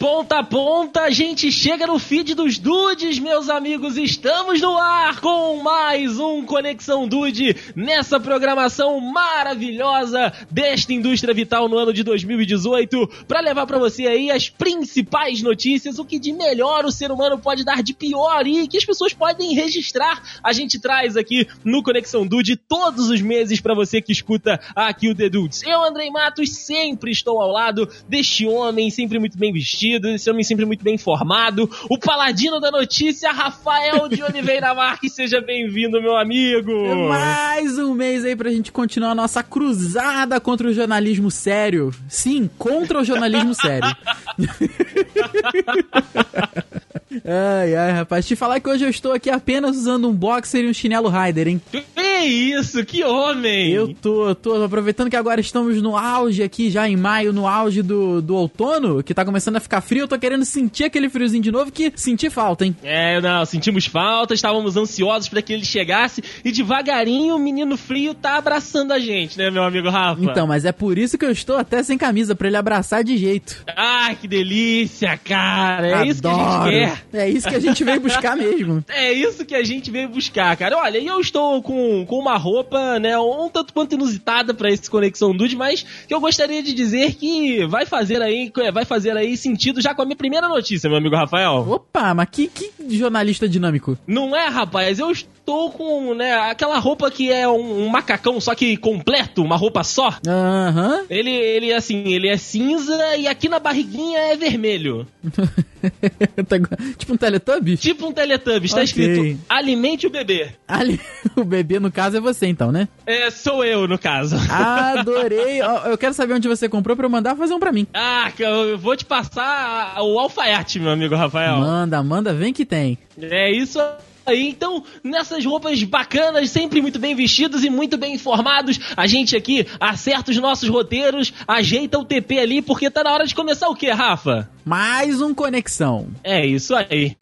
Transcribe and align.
ponta 0.00 0.38
a 0.38 0.42
ponta, 0.42 1.02
a 1.02 1.10
gente 1.10 1.52
chega 1.52 1.86
no 1.86 1.98
feed 1.98 2.34
dos 2.34 2.58
dudes, 2.58 3.18
meus 3.18 3.50
amigos. 3.50 3.98
Estamos 3.98 4.58
no 4.58 4.78
ar 4.78 5.20
com 5.20 5.58
mais 5.58 6.18
um 6.18 6.42
Conexão 6.42 7.06
Dude 7.06 7.54
nessa 7.76 8.18
programação 8.18 8.98
maravilhosa 8.98 10.32
desta 10.50 10.94
indústria 10.94 11.34
vital 11.34 11.68
no 11.68 11.76
ano 11.76 11.92
de 11.92 12.02
2018 12.02 13.26
para 13.28 13.40
levar 13.40 13.66
para 13.66 13.78
você 13.78 14.06
aí 14.06 14.30
as 14.30 14.48
principais 14.48 15.42
notícias, 15.42 15.98
o 15.98 16.04
que 16.06 16.18
de 16.18 16.32
melhor 16.32 16.86
o 16.86 16.90
ser 16.90 17.12
humano 17.12 17.38
pode 17.38 17.62
dar 17.62 17.82
de 17.82 17.92
pior 17.92 18.46
e 18.46 18.66
que 18.66 18.78
as 18.78 18.84
pessoas 18.86 19.12
podem 19.12 19.52
registrar. 19.52 20.22
A 20.42 20.54
gente 20.54 20.78
traz 20.80 21.14
aqui 21.14 21.46
no 21.62 21.82
Conexão 21.82 22.26
Dude 22.26 22.56
todos 22.56 23.10
os 23.10 23.20
meses 23.20 23.60
para 23.60 23.74
você 23.74 24.00
que 24.00 24.12
escuta 24.12 24.58
aqui 24.74 25.10
o 25.10 25.14
The 25.14 25.28
Dudes. 25.28 25.62
Eu, 25.62 25.84
Andrei 25.84 26.10
Matos, 26.10 26.56
sempre 26.56 27.10
estou 27.10 27.38
ao 27.38 27.52
lado 27.52 27.86
deste 28.08 28.46
homem 28.46 28.90
sempre 28.90 29.18
muito 29.18 29.36
bem 29.36 29.52
vestido, 29.52 29.89
esse 29.96 30.30
homem 30.30 30.44
sempre 30.44 30.64
muito 30.64 30.84
bem 30.84 30.94
informado, 30.94 31.68
o 31.88 31.98
paladino 31.98 32.60
da 32.60 32.70
notícia, 32.70 33.32
Rafael 33.32 34.08
de 34.08 34.22
Oliveira 34.22 34.72
Marques. 34.74 35.14
Seja 35.14 35.40
bem-vindo, 35.40 36.00
meu 36.00 36.16
amigo! 36.16 36.70
É 36.70 36.94
mais 36.94 37.78
um 37.78 37.94
mês 37.94 38.24
aí 38.24 38.36
pra 38.36 38.50
gente 38.50 38.70
continuar 38.70 39.10
a 39.10 39.14
nossa 39.14 39.42
cruzada 39.42 40.38
contra 40.40 40.68
o 40.68 40.72
jornalismo 40.72 41.30
sério. 41.30 41.90
Sim, 42.08 42.48
contra 42.58 43.00
o 43.00 43.04
jornalismo 43.04 43.54
sério. 43.54 43.90
ai, 47.24 47.74
ai, 47.74 47.92
rapaz. 47.92 48.26
Te 48.26 48.36
falar 48.36 48.60
que 48.60 48.68
hoje 48.68 48.84
eu 48.84 48.90
estou 48.90 49.12
aqui 49.12 49.30
apenas 49.30 49.76
usando 49.76 50.08
um 50.08 50.12
boxer 50.12 50.64
e 50.64 50.68
um 50.68 50.74
chinelo 50.74 51.08
rider, 51.08 51.48
hein? 51.48 51.60
Que 51.70 51.84
isso, 52.24 52.84
que 52.84 53.02
homem! 53.04 53.72
Eu 53.72 53.94
tô, 53.94 54.34
tô 54.34 54.62
aproveitando 54.62 55.10
que 55.10 55.16
agora 55.16 55.40
estamos 55.40 55.80
no 55.80 55.96
auge 55.96 56.42
aqui, 56.42 56.70
já 56.70 56.88
em 56.88 56.96
maio, 56.96 57.32
no 57.32 57.46
auge 57.46 57.82
do, 57.82 58.20
do 58.20 58.36
outono, 58.36 59.02
que 59.02 59.14
tá 59.14 59.24
começando 59.24 59.56
a 59.56 59.60
ficar 59.60 59.80
frio, 59.80 60.02
eu 60.02 60.08
tô 60.08 60.18
querendo 60.18 60.44
sentir 60.44 60.84
aquele 60.84 61.08
friozinho 61.08 61.42
de 61.42 61.50
novo, 61.50 61.72
que 61.72 61.92
senti 61.96 62.28
falta, 62.28 62.64
hein? 62.64 62.76
É, 62.82 63.20
não, 63.20 63.44
sentimos 63.44 63.86
falta, 63.86 64.34
estávamos 64.34 64.76
ansiosos 64.76 65.28
para 65.28 65.42
que 65.42 65.52
ele 65.52 65.64
chegasse 65.64 66.22
e 66.44 66.52
devagarinho 66.52 67.36
o 67.36 67.38
menino 67.38 67.76
frio 67.76 68.14
tá 68.14 68.36
abraçando 68.36 68.92
a 68.92 68.98
gente, 68.98 69.38
né, 69.38 69.50
meu 69.50 69.62
amigo 69.62 69.88
Rafa? 69.88 70.22
Então, 70.22 70.46
mas 70.46 70.64
é 70.64 70.72
por 70.72 70.98
isso 70.98 71.16
que 71.16 71.24
eu 71.24 71.30
estou 71.30 71.56
até 71.56 71.82
sem 71.82 71.96
camisa, 71.96 72.34
para 72.34 72.48
ele 72.48 72.56
abraçar 72.56 73.02
de 73.02 73.16
jeito. 73.16 73.64
Ah, 73.68 74.14
que 74.20 74.28
delícia, 74.28 75.16
cara! 75.16 75.86
É 75.86 75.94
Adoro. 75.94 76.10
isso 76.10 76.22
que 76.22 76.28
a 76.28 76.32
gente 76.32 76.70
quer. 76.70 76.99
É 77.12 77.28
isso 77.28 77.48
que 77.48 77.54
a 77.54 77.60
gente 77.60 77.84
veio 77.84 78.00
buscar 78.00 78.36
mesmo. 78.36 78.84
É 78.90 79.12
isso 79.12 79.44
que 79.44 79.54
a 79.54 79.62
gente 79.62 79.90
veio 79.90 80.08
buscar, 80.08 80.56
cara. 80.56 80.76
Olha, 80.76 80.98
eu 80.98 81.20
estou 81.20 81.62
com 81.62 82.04
com 82.06 82.18
uma 82.18 82.36
roupa, 82.36 82.98
né, 82.98 83.18
um 83.18 83.48
tanto 83.48 83.72
quanto 83.72 83.94
inusitada 83.94 84.52
para 84.52 84.70
esse 84.70 84.90
Conexão 84.90 85.34
Dude, 85.34 85.56
mas 85.56 85.84
que 86.06 86.12
eu 86.12 86.20
gostaria 86.20 86.62
de 86.62 86.72
dizer 86.72 87.14
que 87.14 87.64
vai 87.66 87.86
fazer 87.86 88.20
aí, 88.22 88.52
vai 88.72 88.84
fazer 88.84 89.16
aí 89.16 89.36
sentido 89.36 89.80
já 89.80 89.94
com 89.94 90.02
a 90.02 90.04
minha 90.04 90.16
primeira 90.16 90.48
notícia, 90.48 90.88
meu 90.88 90.98
amigo 90.98 91.16
Rafael. 91.16 91.66
Opa, 91.68 92.14
mas 92.14 92.28
que, 92.30 92.48
que 92.48 92.72
jornalista 92.96 93.48
dinâmico. 93.48 93.96
Não 94.06 94.34
é, 94.34 94.46
rapaz? 94.48 94.98
Eu 94.98 95.10
estou 95.10 95.70
com, 95.70 96.14
né, 96.14 96.34
aquela 96.34 96.78
roupa 96.78 97.10
que 97.10 97.30
é 97.30 97.48
um, 97.48 97.84
um 97.84 97.88
macacão, 97.88 98.40
só 98.40 98.54
que 98.54 98.76
completo, 98.76 99.42
uma 99.42 99.56
roupa 99.56 99.84
só. 99.84 100.18
Aham. 100.26 100.98
Uhum. 100.98 101.06
Ele, 101.08 101.30
ele, 101.30 101.72
assim, 101.72 102.12
ele 102.12 102.28
é 102.28 102.36
cinza 102.36 103.16
e 103.16 103.26
aqui 103.26 103.48
na 103.48 103.58
barriguinha 103.58 104.18
é 104.18 104.36
vermelho. 104.36 105.06
Tá 106.48 106.56
tipo 106.96 107.14
um 107.14 107.16
Teletubbies? 107.16 107.80
Tipo 107.80 108.08
um 108.08 108.12
Teletubbies, 108.12 108.70
tá 108.70 108.78
okay. 108.78 108.84
escrito 108.84 109.40
alimente 109.48 110.06
o 110.06 110.10
bebê. 110.10 110.50
Ali... 110.66 111.00
O 111.36 111.44
bebê, 111.44 111.78
no 111.78 111.92
caso, 111.92 112.16
é 112.16 112.20
você 112.20 112.46
então, 112.46 112.72
né? 112.72 112.88
É, 113.06 113.30
sou 113.30 113.64
eu, 113.64 113.86
no 113.86 113.98
caso. 113.98 114.36
Adorei. 114.50 115.60
Eu 115.86 115.96
quero 115.96 116.12
saber 116.12 116.34
onde 116.34 116.48
você 116.48 116.68
comprou 116.68 116.96
pra 116.96 117.06
eu 117.06 117.10
mandar 117.10 117.36
fazer 117.36 117.54
um 117.54 117.60
pra 117.60 117.72
mim. 117.72 117.86
Ah, 117.94 118.30
eu 118.38 118.76
vou 118.76 118.96
te 118.96 119.04
passar 119.04 119.96
o 120.02 120.18
alfaiate, 120.18 120.80
meu 120.80 120.90
amigo 120.90 121.14
Rafael. 121.14 121.58
Manda, 121.58 122.02
manda, 122.02 122.34
vem 122.34 122.52
que 122.52 122.64
tem. 122.64 122.98
É 123.20 123.50
isso 123.50 123.78
aí. 124.26 124.48
Então, 124.48 124.84
nessas 125.02 125.44
roupas 125.44 125.82
bacanas, 125.82 126.50
sempre 126.50 126.80
muito 126.80 126.98
bem 126.98 127.14
vestidos 127.14 127.64
e 127.64 127.70
muito 127.70 127.96
bem 127.96 128.14
informados, 128.14 128.78
a 128.96 129.06
gente 129.06 129.36
aqui 129.36 129.66
acerta 129.78 130.30
os 130.30 130.36
nossos 130.38 130.68
roteiros, 130.68 131.32
ajeita 131.46 131.98
o 131.98 132.04
TP 132.04 132.38
ali, 132.38 132.62
porque 132.62 132.90
tá 132.90 133.04
na 133.04 133.12
hora 133.12 133.26
de 133.26 133.34
começar 133.34 133.68
o 133.68 133.74
quê, 133.74 133.90
Rafa? 133.90 134.48
Mais 134.64 135.20
um 135.20 135.34
Conexão. 135.34 136.08
É 136.22 136.44
isso 136.44 136.74
aí. 136.74 137.16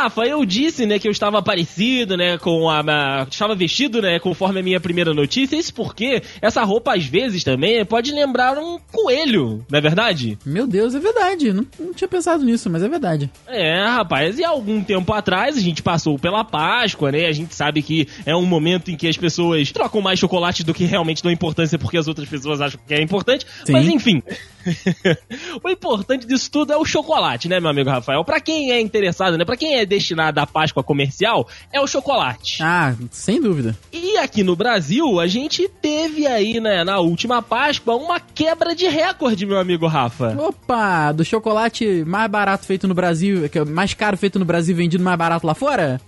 Rafa, 0.00 0.24
eu 0.24 0.46
disse, 0.46 0.86
né, 0.86 0.98
que 0.98 1.06
eu 1.06 1.12
estava 1.12 1.42
parecido, 1.42 2.16
né, 2.16 2.38
com 2.38 2.70
a, 2.70 2.80
a, 2.80 3.26
estava 3.30 3.54
vestido, 3.54 4.00
né, 4.00 4.18
conforme 4.18 4.60
a 4.60 4.62
minha 4.62 4.80
primeira 4.80 5.12
notícia. 5.12 5.56
Isso 5.56 5.74
porque 5.74 6.22
essa 6.40 6.62
roupa 6.64 6.94
às 6.94 7.04
vezes 7.04 7.44
também 7.44 7.84
pode 7.84 8.10
lembrar 8.10 8.56
um 8.56 8.78
coelho, 8.90 9.64
não 9.70 9.78
é 9.78 9.80
verdade? 9.82 10.38
Meu 10.44 10.66
Deus, 10.66 10.94
é 10.94 10.98
verdade. 10.98 11.52
Não, 11.52 11.66
não 11.78 11.92
tinha 11.92 12.08
pensado 12.08 12.42
nisso, 12.44 12.70
mas 12.70 12.82
é 12.82 12.88
verdade. 12.88 13.30
É, 13.46 13.84
rapaz. 13.84 14.38
E 14.38 14.44
algum 14.44 14.82
tempo 14.82 15.12
atrás 15.12 15.56
a 15.58 15.60
gente 15.60 15.82
passou 15.82 16.18
pela 16.18 16.44
Páscoa, 16.44 17.12
né? 17.12 17.26
A 17.26 17.32
gente 17.32 17.54
sabe 17.54 17.82
que 17.82 18.08
é 18.24 18.34
um 18.34 18.46
momento 18.46 18.90
em 18.90 18.96
que 18.96 19.06
as 19.06 19.18
pessoas 19.18 19.70
trocam 19.70 20.00
mais 20.00 20.18
chocolate 20.18 20.64
do 20.64 20.72
que 20.72 20.84
realmente 20.84 21.22
dão 21.22 21.30
importância 21.30 21.78
porque 21.78 21.98
as 21.98 22.08
outras 22.08 22.28
pessoas 22.28 22.60
acham 22.62 22.80
que 22.86 22.94
é 22.94 23.02
importante. 23.02 23.46
Sim. 23.66 23.72
Mas 23.72 23.86
enfim. 23.86 24.22
o 25.62 25.68
importante 25.68 26.26
disso 26.26 26.50
tudo 26.50 26.72
é 26.72 26.76
o 26.76 26.84
chocolate, 26.84 27.48
né, 27.48 27.60
meu 27.60 27.70
amigo 27.70 27.90
Rafael? 27.90 28.24
Para 28.24 28.40
quem 28.40 28.72
é 28.72 28.80
interessado, 28.80 29.36
né? 29.36 29.44
Para 29.44 29.56
quem 29.56 29.76
é 29.76 29.86
destinada 29.86 30.42
à 30.42 30.46
Páscoa 30.46 30.82
comercial 30.82 31.48
é 31.72 31.80
o 31.80 31.86
chocolate. 31.86 32.62
Ah, 32.62 32.94
sem 33.10 33.40
dúvida. 33.40 33.76
E 33.92 34.16
aqui 34.18 34.42
no 34.42 34.56
Brasil, 34.56 35.20
a 35.20 35.26
gente 35.26 35.68
teve 35.80 36.26
aí, 36.26 36.60
né, 36.60 36.84
na 36.84 36.98
última 36.98 37.42
Páscoa, 37.42 37.96
uma 37.96 38.20
quebra 38.20 38.74
de 38.74 38.86
recorde, 38.86 39.46
meu 39.46 39.58
amigo 39.58 39.86
Rafa. 39.86 40.36
Opa, 40.38 41.12
do 41.12 41.24
chocolate 41.24 42.04
mais 42.04 42.30
barato 42.30 42.66
feito 42.66 42.86
no 42.86 42.94
Brasil, 42.94 43.48
é 43.52 43.64
mais 43.64 43.94
caro 43.94 44.16
feito 44.16 44.38
no 44.38 44.44
Brasil, 44.44 44.74
vendido 44.76 45.02
mais 45.02 45.18
barato 45.18 45.46
lá 45.46 45.54
fora? 45.54 46.00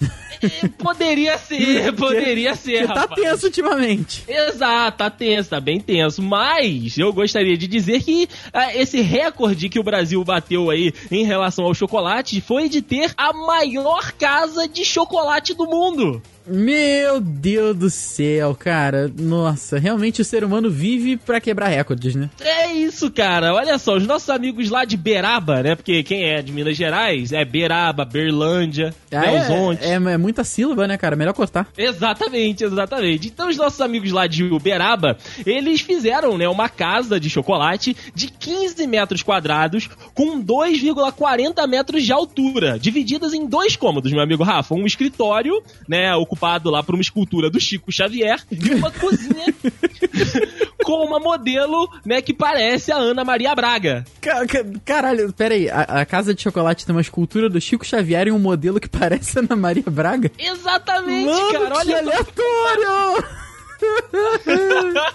É, 0.42 0.69
poderia 0.69 1.38
ser, 1.38 1.92
poderia 1.94 2.54
ser, 2.54 2.82
que 2.82 2.88
tá 2.88 3.00
rapaz. 3.00 3.20
Tá 3.20 3.28
tenso 3.28 3.46
ultimamente. 3.46 4.24
Exato, 4.26 4.98
tá 4.98 5.10
tenso, 5.10 5.50
tá 5.50 5.60
bem 5.60 5.80
tenso. 5.80 6.22
Mas 6.22 6.98
eu 6.98 7.12
gostaria 7.12 7.56
de 7.56 7.66
dizer 7.66 8.02
que 8.02 8.28
esse 8.75 9.00
recorde 9.00 9.69
que 9.69 9.78
o 9.78 9.84
Brasil 9.84 10.22
bateu 10.25 10.70
aí 10.70 10.92
em 11.10 11.25
relação 11.25 11.64
ao 11.64 11.75
chocolate 11.75 12.41
foi 12.41 12.69
de 12.69 12.82
ter 12.82 13.12
a 13.16 13.32
maior 13.32 13.82
maior 14.03 14.12
casa 14.12 14.69
de 14.69 14.84
chocolate 14.84 15.54
do 15.54 15.66
mundo. 15.66 16.22
Meu 16.47 17.20
Deus 17.20 17.76
do 17.76 17.91
céu, 17.91 18.54
cara. 18.54 19.10
Nossa, 19.16 19.78
realmente 19.78 20.20
o 20.20 20.25
ser 20.25 20.44
humano 20.44 20.70
vive 20.70 21.16
para 21.16 21.41
quebrar 21.41 21.69
recordes, 21.69 22.14
né? 22.14 22.28
É 22.41 22.72
isso, 22.72 23.10
cara. 23.10 23.54
Olha 23.54 23.78
só, 23.78 23.97
os 23.97 24.06
nossos 24.06 24.28
amigos 24.28 24.69
lá 24.69 24.84
de 24.84 24.97
Beraba, 24.97 25.62
né? 25.62 25.75
Porque 25.76 26.02
quem 26.02 26.25
é 26.25 26.42
de 26.42 26.52
Minas 26.52 26.76
Gerais 26.76 27.32
é 27.32 27.44
Beraba, 27.44 28.04
Berlândia, 28.04 28.94
ah, 29.12 29.20
Belzonte. 29.20 29.84
É, 29.84 29.91
é, 29.91 29.94
é, 29.94 30.16
muita 30.16 30.42
sílaba, 30.42 30.88
né, 30.88 30.97
cara? 30.97 31.14
Melhor 31.14 31.32
cortar. 31.32 31.69
Exatamente, 31.76 32.64
exatamente. 32.64 33.28
Então 33.28 33.48
os 33.48 33.56
nossos 33.56 33.81
amigos 33.81 34.10
lá 34.10 34.26
de 34.26 34.44
Uberaba, 34.44 35.16
eles 35.47 35.81
fizeram, 35.81 36.36
né, 36.36 36.48
uma 36.48 36.69
casa 36.69 37.20
de 37.20 37.31
chocolate 37.31 37.97
de 38.14 38.28
15 38.28 38.86
metros 38.86 39.22
quadrados 39.22 39.88
com 40.14 40.42
2,40 40.42 41.66
metros 41.69 42.02
de 42.02 42.12
altura, 42.12 42.78
divididas 42.78 43.32
em 43.32 43.47
dois 43.47 43.76
cômodos, 43.76 44.12
meu 44.12 44.22
amigo 44.22 44.42
Rafa. 44.42 44.75
Um 44.75 44.86
escritório, 44.86 45.62
né, 45.88 46.14
o 46.14 46.26
ocupado 46.32 46.70
lá 46.70 46.82
por 46.82 46.94
uma 46.94 47.03
escultura 47.03 47.50
do 47.50 47.60
Chico 47.60 47.93
Xavier 47.93 48.41
e 48.50 48.75
uma 48.75 48.91
cozinha 48.98 49.54
com 50.82 51.04
uma 51.04 51.20
modelo, 51.20 51.88
né, 52.04 52.22
que 52.22 52.32
parece 52.32 52.91
a 52.91 52.97
Ana 52.97 53.22
Maria 53.25 53.54
Braga. 53.54 54.04
Caralho, 54.84 55.32
pera 55.32 55.55
aí, 55.55 55.70
a, 55.70 55.82
a, 55.82 56.06
casa 56.06 56.34
de 56.34 56.43
chocolate 56.43 56.87
tem 56.87 56.94
uma 56.94 57.02
escultura 57.02 57.49
do 57.49 57.61
Chico 57.61 57.84
Xavier 57.84 58.29
e 58.29 58.32
um 58.32 58.38
modelo 58.38 58.81
que 58.81 58.88
parece 58.88 59.38
a 59.38 59.43
Ana 59.43 59.55
Maria 59.55 59.84
Braga? 59.87 60.32
Exatamente, 60.38 61.26
Mano, 61.26 61.52
cara, 61.52 61.76
olha 61.76 61.94
que 61.94 62.00
aleatório! 62.00 63.25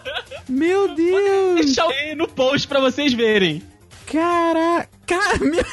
Meu 0.48 0.94
Deus! 0.94 1.12
Vou 1.12 1.56
deixar 1.56 1.88
aí 1.88 2.16
no 2.16 2.28
post 2.28 2.68
pra 2.68 2.80
vocês 2.80 3.14
verem. 3.14 3.64
Caraca! 4.06 4.90
Cara, 5.08 5.40
meu... 5.40 5.64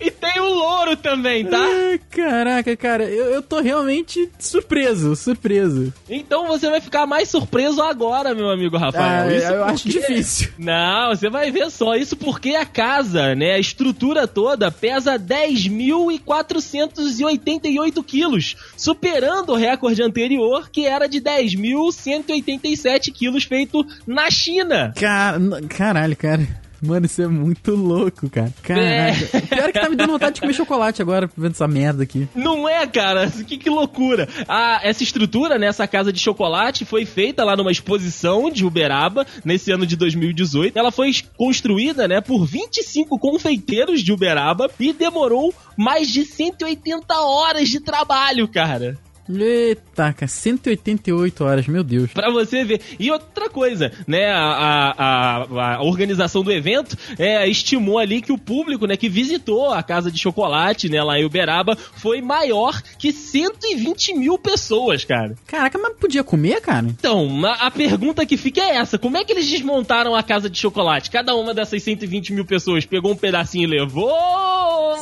e 0.00 0.10
tem 0.10 0.40
o 0.40 0.54
louro 0.54 0.96
também, 0.96 1.44
tá? 1.44 1.66
Caraca, 2.10 2.74
cara, 2.76 3.04
eu, 3.04 3.26
eu 3.26 3.42
tô 3.42 3.60
realmente 3.60 4.30
surpreso, 4.38 5.14
surpreso. 5.16 5.92
Então 6.08 6.46
você 6.46 6.70
vai 6.70 6.80
ficar 6.80 7.04
mais 7.06 7.28
surpreso 7.28 7.82
agora, 7.82 8.32
meu 8.34 8.48
amigo 8.50 8.76
Rafael. 8.76 9.28
Ah, 9.28 9.34
isso 9.34 9.46
eu 9.46 9.58
porque... 9.58 9.72
acho 9.72 9.88
difícil. 9.88 10.52
Não, 10.58 11.08
você 11.14 11.28
vai 11.28 11.50
ver 11.50 11.68
só. 11.70 11.96
Isso 11.96 12.16
porque 12.16 12.50
a 12.50 12.64
casa, 12.64 13.34
né, 13.34 13.54
a 13.54 13.58
estrutura 13.58 14.28
toda 14.28 14.70
pesa 14.70 15.18
10.488 15.18 18.04
quilos, 18.04 18.54
superando 18.76 19.50
o 19.50 19.56
recorde 19.56 20.00
anterior, 20.02 20.70
que 20.70 20.86
era 20.86 21.08
de 21.08 21.20
10.187 21.20 23.12
quilos 23.12 23.42
feito 23.44 23.84
na 24.06 24.30
China. 24.30 24.92
Car... 24.96 25.38
Caralho, 25.68 26.16
cara. 26.16 26.67
Mano, 26.80 27.06
isso 27.06 27.20
é 27.22 27.26
muito 27.26 27.74
louco, 27.74 28.30
cara. 28.30 28.52
Caraca. 28.62 28.82
É. 28.84 29.12
Pior 29.42 29.72
que 29.72 29.80
tá 29.80 29.88
me 29.88 29.96
dando 29.96 30.12
vontade 30.12 30.36
de 30.36 30.40
comer 30.40 30.54
chocolate 30.54 31.02
agora, 31.02 31.28
vendo 31.36 31.52
essa 31.52 31.66
merda 31.66 32.02
aqui. 32.02 32.28
Não 32.34 32.68
é, 32.68 32.86
cara? 32.86 33.28
Que, 33.48 33.56
que 33.56 33.70
loucura. 33.70 34.28
A, 34.46 34.80
essa 34.82 35.02
estrutura, 35.02 35.58
né, 35.58 35.68
essa 35.68 35.86
casa 35.86 36.12
de 36.12 36.18
chocolate, 36.18 36.84
foi 36.84 37.06
feita 37.06 37.44
lá 37.44 37.56
numa 37.56 37.70
exposição 37.70 38.50
de 38.50 38.64
Uberaba, 38.64 39.26
nesse 39.42 39.70
ano 39.72 39.86
de 39.86 39.96
2018. 39.96 40.78
Ela 40.78 40.90
foi 40.90 41.10
construída, 41.36 42.06
né, 42.06 42.20
por 42.20 42.44
25 42.44 43.18
confeiteiros 43.18 44.02
de 44.02 44.12
Uberaba 44.12 44.70
e 44.78 44.92
demorou 44.92 45.54
mais 45.78 46.08
de 46.08 46.26
180 46.26 47.14
horas 47.14 47.68
de 47.68 47.80
trabalho, 47.80 48.46
cara. 48.48 48.98
Eita, 49.28 50.12
cara, 50.12 50.26
188 50.26 51.44
horas, 51.44 51.66
meu 51.66 51.82
Deus. 51.82 52.12
Pra 52.12 52.30
você 52.30 52.64
ver. 52.64 52.80
E 52.98 53.10
outra 53.10 53.48
coisa, 53.48 53.92
né? 54.06 54.30
A, 54.30 54.94
a, 54.98 55.74
a 55.76 55.82
organização 55.82 56.42
do 56.42 56.52
evento 56.52 56.96
é, 57.18 57.46
estimou 57.48 57.98
ali 57.98 58.22
que 58.22 58.32
o 58.32 58.38
público, 58.38 58.86
né, 58.86 58.96
que 58.96 59.08
visitou 59.08 59.72
a 59.72 59.82
casa 59.82 60.10
de 60.10 60.18
chocolate, 60.18 60.88
né, 60.88 61.02
lá 61.02 61.18
em 61.18 61.24
Uberaba, 61.24 61.76
foi 61.76 62.20
maior 62.20 62.80
que 62.98 63.12
120 63.12 64.14
mil 64.14 64.38
pessoas, 64.38 65.04
cara. 65.04 65.34
Caraca, 65.46 65.78
mas 65.78 65.94
podia 65.96 66.24
comer, 66.24 66.60
cara? 66.60 66.86
Então, 66.86 67.44
a, 67.44 67.66
a 67.66 67.70
pergunta 67.70 68.24
que 68.24 68.36
fica 68.36 68.60
é 68.60 68.76
essa: 68.76 68.98
como 68.98 69.16
é 69.16 69.24
que 69.24 69.32
eles 69.32 69.48
desmontaram 69.48 70.14
a 70.14 70.22
casa 70.22 70.48
de 70.48 70.58
chocolate? 70.58 71.10
Cada 71.10 71.34
uma 71.34 71.52
dessas 71.52 71.82
120 71.82 72.32
mil 72.32 72.44
pessoas 72.44 72.84
pegou 72.84 73.12
um 73.12 73.16
pedacinho 73.16 73.64
e 73.64 73.66
levou. 73.66 74.16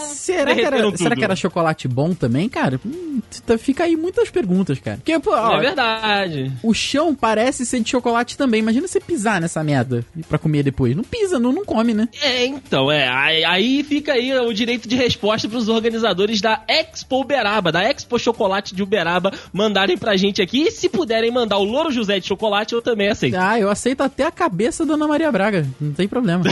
Será 0.06 0.54
que, 0.54 0.60
era, 0.60 0.96
será 0.96 1.16
que 1.16 1.24
era 1.24 1.36
chocolate 1.36 1.86
bom 1.88 2.12
também, 2.12 2.48
cara? 2.48 2.80
Hum, 2.84 3.20
fica 3.58 3.84
aí 3.84 3.96
muito 3.96 4.15
muitas 4.16 4.30
perguntas, 4.30 4.78
cara. 4.78 4.96
Porque, 4.96 5.18
pô, 5.18 5.32
ó, 5.32 5.58
é 5.58 5.60
verdade. 5.60 6.52
O 6.62 6.72
chão 6.72 7.14
parece 7.14 7.66
ser 7.66 7.80
de 7.80 7.90
chocolate 7.90 8.36
também. 8.36 8.60
Imagina 8.60 8.88
você 8.88 8.98
pisar 8.98 9.40
nessa 9.40 9.62
merda 9.62 10.04
pra 10.28 10.38
comer 10.38 10.62
depois. 10.62 10.96
Não 10.96 11.04
pisa, 11.04 11.38
não, 11.38 11.52
não 11.52 11.64
come, 11.64 11.92
né? 11.92 12.08
É, 12.22 12.46
então, 12.46 12.90
é. 12.90 13.08
Aí, 13.08 13.44
aí 13.44 13.84
fica 13.84 14.14
aí 14.14 14.32
o 14.38 14.52
direito 14.52 14.88
de 14.88 14.96
resposta 14.96 15.48
pros 15.48 15.68
organizadores 15.68 16.40
da 16.40 16.62
Expo 16.66 17.20
Uberaba, 17.20 17.70
da 17.70 17.82
Expo 17.82 18.18
Chocolate 18.18 18.74
de 18.74 18.82
Uberaba, 18.82 19.32
mandarem 19.52 19.98
pra 19.98 20.16
gente 20.16 20.40
aqui. 20.40 20.62
E 20.62 20.70
se 20.70 20.88
puderem 20.88 21.30
mandar 21.30 21.58
o 21.58 21.64
Louro 21.64 21.90
José 21.90 22.18
de 22.18 22.26
chocolate, 22.26 22.74
eu 22.74 22.80
também 22.80 23.08
aceito. 23.08 23.36
Ah, 23.36 23.60
eu 23.60 23.68
aceito 23.68 24.00
até 24.00 24.24
a 24.24 24.30
cabeça 24.30 24.86
da 24.86 24.94
Ana 24.94 25.06
Maria 25.06 25.30
Braga. 25.30 25.66
Não 25.80 25.92
tem 25.92 26.08
problema. 26.08 26.44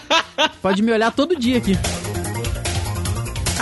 Pode 0.62 0.82
me 0.82 0.92
olhar 0.92 1.12
todo 1.12 1.36
dia 1.36 1.58
aqui. 1.58 1.76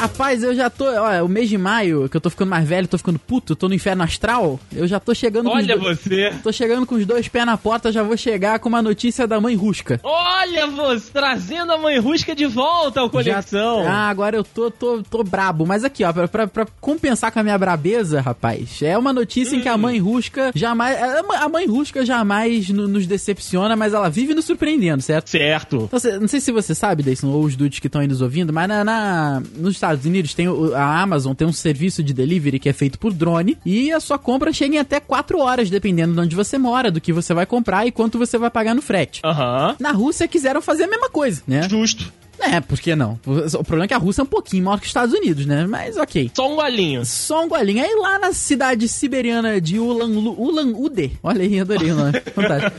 Rapaz, 0.00 0.42
eu 0.42 0.54
já 0.54 0.70
tô. 0.70 0.86
Olha, 0.86 1.22
o 1.22 1.28
mês 1.28 1.46
de 1.46 1.58
maio, 1.58 2.08
que 2.08 2.16
eu 2.16 2.20
tô 2.22 2.30
ficando 2.30 2.48
mais 2.48 2.66
velho, 2.66 2.88
tô 2.88 2.96
ficando 2.96 3.18
puto, 3.18 3.54
tô 3.54 3.68
no 3.68 3.74
inferno 3.74 4.02
astral. 4.02 4.58
Eu 4.74 4.86
já 4.86 4.98
tô 4.98 5.14
chegando 5.14 5.50
Olha 5.50 5.76
com. 5.76 5.84
Olha 5.84 5.94
você! 5.94 6.32
Tô 6.42 6.50
chegando 6.50 6.86
com 6.86 6.94
os 6.94 7.04
dois 7.04 7.28
pés 7.28 7.44
na 7.44 7.58
porta, 7.58 7.92
já 7.92 8.02
vou 8.02 8.16
chegar 8.16 8.58
com 8.60 8.70
uma 8.70 8.80
notícia 8.80 9.26
da 9.26 9.38
mãe 9.38 9.54
Rusca. 9.54 10.00
Olha 10.02 10.66
você, 10.68 11.10
trazendo 11.12 11.72
a 11.72 11.76
mãe 11.76 11.98
Rusca 11.98 12.34
de 12.34 12.46
volta 12.46 13.00
ao 13.00 13.10
Conexão. 13.10 13.84
Já... 13.84 13.92
Ah, 13.92 14.08
agora 14.08 14.38
eu 14.38 14.42
tô, 14.42 14.70
tô, 14.70 15.02
tô 15.02 15.22
brabo. 15.22 15.66
Mas 15.66 15.84
aqui, 15.84 16.02
ó, 16.02 16.10
pra, 16.14 16.26
pra, 16.26 16.46
pra 16.46 16.66
compensar 16.80 17.30
com 17.30 17.40
a 17.40 17.42
minha 17.42 17.58
brabeza, 17.58 18.22
rapaz, 18.22 18.80
é 18.80 18.96
uma 18.96 19.12
notícia 19.12 19.54
hum. 19.54 19.58
em 19.58 19.62
que 19.62 19.68
a 19.68 19.74
hum. 19.74 19.78
mãe 19.78 19.98
Rusca 19.98 20.50
jamais. 20.54 20.96
A 20.98 21.48
mãe 21.50 21.66
Rusca 21.66 22.06
jamais 22.06 22.70
nos 22.70 23.06
decepciona, 23.06 23.76
mas 23.76 23.92
ela 23.92 24.08
vive 24.08 24.32
nos 24.32 24.46
surpreendendo, 24.46 25.02
certo? 25.02 25.28
Certo. 25.28 25.90
Então, 25.92 26.20
não 26.20 26.28
sei 26.28 26.40
se 26.40 26.50
você 26.50 26.74
sabe, 26.74 27.02
Deison, 27.02 27.28
ou 27.28 27.44
os 27.44 27.54
dudes 27.54 27.80
que 27.80 27.86
estão 27.86 28.00
aí 28.00 28.08
nos 28.08 28.22
ouvindo, 28.22 28.50
mas 28.50 28.66
na, 28.66 28.82
na, 28.82 29.42
nos 29.56 29.74
Estados 29.74 29.89
Estados 29.90 30.06
Unidos 30.06 30.34
tem 30.34 30.46
a 30.74 31.00
Amazon 31.02 31.34
tem 31.34 31.46
um 31.46 31.52
serviço 31.52 32.02
de 32.02 32.12
delivery 32.12 32.58
que 32.58 32.68
é 32.68 32.72
feito 32.72 32.98
por 32.98 33.12
drone 33.12 33.58
e 33.64 33.90
a 33.90 34.00
sua 34.00 34.18
compra 34.18 34.52
chega 34.52 34.76
em 34.76 34.78
até 34.78 35.00
4 35.00 35.38
horas, 35.38 35.70
dependendo 35.70 36.14
de 36.14 36.20
onde 36.20 36.36
você 36.36 36.58
mora, 36.58 36.90
do 36.90 37.00
que 37.00 37.12
você 37.12 37.34
vai 37.34 37.46
comprar 37.46 37.86
e 37.86 37.92
quanto 37.92 38.18
você 38.18 38.38
vai 38.38 38.50
pagar 38.50 38.74
no 38.74 38.82
frete. 38.82 39.20
Uhum. 39.24 39.76
Na 39.78 39.92
Rússia 39.92 40.28
quiseram 40.28 40.62
fazer 40.62 40.84
a 40.84 40.88
mesma 40.88 41.10
coisa, 41.10 41.42
né? 41.46 41.68
Justo. 41.68 42.12
É, 42.40 42.60
por 42.60 42.80
que 42.80 42.94
não? 42.94 43.18
O 43.24 43.64
problema 43.64 43.84
é 43.84 43.88
que 43.88 43.94
a 43.94 43.98
Rússia 43.98 44.22
é 44.22 44.24
um 44.24 44.26
pouquinho 44.26 44.64
maior 44.64 44.78
que 44.78 44.84
os 44.84 44.90
Estados 44.90 45.14
Unidos, 45.14 45.46
né? 45.46 45.66
Mas 45.66 45.96
ok. 45.96 46.30
Só 46.34 46.52
um 46.52 46.56
golinho. 46.56 47.04
Só 47.04 47.44
um 47.44 47.48
golinho. 47.48 47.82
Aí 47.82 47.94
lá 47.96 48.18
na 48.18 48.32
cidade 48.32 48.88
siberiana 48.88 49.60
de 49.60 49.78
Ulan, 49.78 50.08
Ulan 50.08 50.72
Ude, 50.76 51.12
olha 51.22 51.42
aí, 51.42 51.60
adorei 51.60 51.90
o 51.90 51.94
nome. 51.94 52.20
Fantástico. 52.34 52.76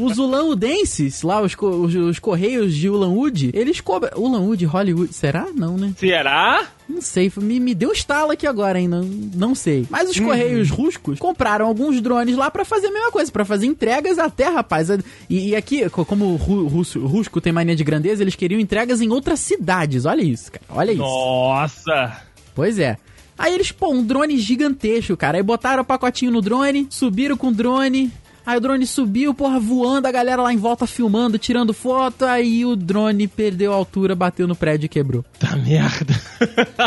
Os 0.00 0.18
Ulan 0.18 0.44
Udenses, 0.44 1.22
lá 1.22 1.40
os, 1.40 1.54
os, 1.58 1.94
os 1.94 2.18
Correios 2.18 2.74
de 2.74 2.88
Ulan 2.88 3.10
Ude, 3.10 3.50
eles 3.54 3.80
cobram... 3.80 4.10
Ulan 4.16 4.40
Ude, 4.40 4.64
Hollywood, 4.64 5.12
será? 5.12 5.46
Não, 5.54 5.76
né? 5.76 5.92
Será? 5.96 6.66
Não 7.02 7.06
sei, 7.08 7.32
me, 7.38 7.58
me 7.58 7.74
deu 7.74 7.90
estalo 7.90 8.30
aqui 8.30 8.46
agora, 8.46 8.78
hein? 8.78 8.86
Não, 8.86 9.02
não 9.02 9.54
sei. 9.56 9.84
Mas 9.90 10.08
os 10.08 10.16
uhum. 10.16 10.26
Correios 10.26 10.70
ruscos 10.70 11.18
compraram 11.18 11.66
alguns 11.66 12.00
drones 12.00 12.36
lá 12.36 12.48
para 12.48 12.64
fazer 12.64 12.86
a 12.86 12.92
mesma 12.92 13.10
coisa, 13.10 13.30
para 13.30 13.44
fazer 13.44 13.66
entregas 13.66 14.20
até, 14.20 14.48
rapaz. 14.48 14.88
E, 15.28 15.48
e 15.48 15.56
aqui, 15.56 15.90
como 15.90 16.26
o 16.26 16.36
russo, 16.36 17.04
rusco 17.04 17.40
tem 17.40 17.52
mania 17.52 17.74
de 17.74 17.82
grandeza, 17.82 18.22
eles 18.22 18.36
queriam 18.36 18.60
entregas 18.60 19.00
em 19.00 19.10
outras 19.10 19.40
cidades. 19.40 20.06
Olha 20.06 20.22
isso, 20.22 20.52
cara. 20.52 20.64
Olha 20.68 20.92
isso. 20.92 21.00
Nossa! 21.00 22.22
Pois 22.54 22.78
é. 22.78 22.96
Aí 23.36 23.52
eles, 23.52 23.72
pô, 23.72 23.90
um 23.92 24.04
drone 24.04 24.38
gigantesco, 24.38 25.16
cara. 25.16 25.38
Aí 25.38 25.42
botaram 25.42 25.82
o 25.82 25.86
pacotinho 25.86 26.30
no 26.30 26.40
drone, 26.40 26.86
subiram 26.88 27.36
com 27.36 27.48
o 27.48 27.52
drone, 27.52 28.12
Aí 28.44 28.56
o 28.56 28.60
drone 28.60 28.86
subiu, 28.86 29.32
porra, 29.32 29.58
voando, 29.60 30.06
a 30.06 30.12
galera 30.12 30.42
lá 30.42 30.52
em 30.52 30.56
volta 30.56 30.86
filmando, 30.86 31.38
tirando 31.38 31.72
foto, 31.72 32.24
aí 32.24 32.64
o 32.64 32.74
drone 32.74 33.28
perdeu 33.28 33.72
a 33.72 33.76
altura, 33.76 34.14
bateu 34.14 34.46
no 34.48 34.56
prédio 34.56 34.86
e 34.86 34.88
quebrou. 34.88 35.24
Tá 35.38 35.56
merda. 35.56 36.14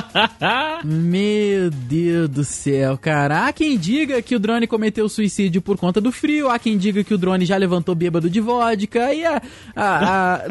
Meu 0.83 1.69
Deus 1.69 2.29
do 2.29 2.43
céu, 2.43 2.97
cara. 2.97 3.47
Há 3.47 3.53
quem 3.53 3.77
diga 3.77 4.21
que 4.21 4.35
o 4.35 4.39
drone 4.39 4.67
cometeu 4.67 5.07
suicídio 5.07 5.61
por 5.61 5.77
conta 5.77 6.01
do 6.01 6.11
frio, 6.11 6.49
há 6.49 6.59
quem 6.59 6.77
diga 6.77 7.03
que 7.03 7.13
o 7.13 7.17
drone 7.17 7.45
já 7.45 7.57
levantou 7.57 7.95
bêbado 7.95 8.29
de 8.29 8.39
vodka, 8.39 9.13
e 9.13 9.25
a, 9.25 9.41
a, 9.75 10.35
a, 10.35 10.41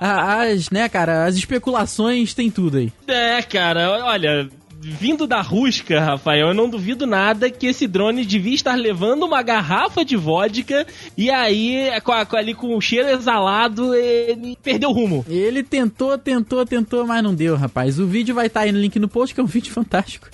a 0.00 0.42
as, 0.42 0.70
né, 0.70 0.88
cara, 0.88 1.24
as 1.26 1.36
especulações 1.36 2.34
tem 2.34 2.50
tudo 2.50 2.78
aí. 2.78 2.92
É, 3.06 3.42
cara, 3.42 3.90
olha, 4.04 4.48
vindo 4.84 5.26
da 5.26 5.40
Rusca, 5.40 5.98
Rafael, 5.98 6.48
eu 6.48 6.54
não 6.54 6.68
duvido 6.68 7.06
nada 7.06 7.50
que 7.50 7.66
esse 7.66 7.86
drone 7.86 8.24
devia 8.24 8.54
estar 8.54 8.74
levando 8.74 9.24
uma 9.24 9.42
garrafa 9.42 10.04
de 10.04 10.16
vodka 10.16 10.86
e 11.16 11.30
aí, 11.30 11.88
com 12.02 12.12
a, 12.12 12.26
com, 12.26 12.36
ali 12.36 12.54
com 12.54 12.76
o 12.76 12.80
cheiro 12.80 13.08
exalado, 13.08 13.94
ele 13.94 14.58
perdeu 14.62 14.90
o 14.90 14.92
rumo. 14.92 15.24
Ele 15.28 15.62
tentou, 15.62 16.16
tentou, 16.18 16.66
tentou, 16.66 17.06
mas 17.06 17.22
não 17.22 17.34
deu, 17.34 17.56
rapaz. 17.56 17.98
O 17.98 18.06
vídeo 18.06 18.34
vai 18.34 18.46
estar 18.46 18.60
aí 18.60 18.72
no 18.72 18.78
link 18.78 18.98
no 18.98 19.08
post, 19.08 19.34
que 19.34 19.40
é 19.40 19.44
um 19.44 19.46
vídeo 19.48 19.72
fantástico. 19.72 20.28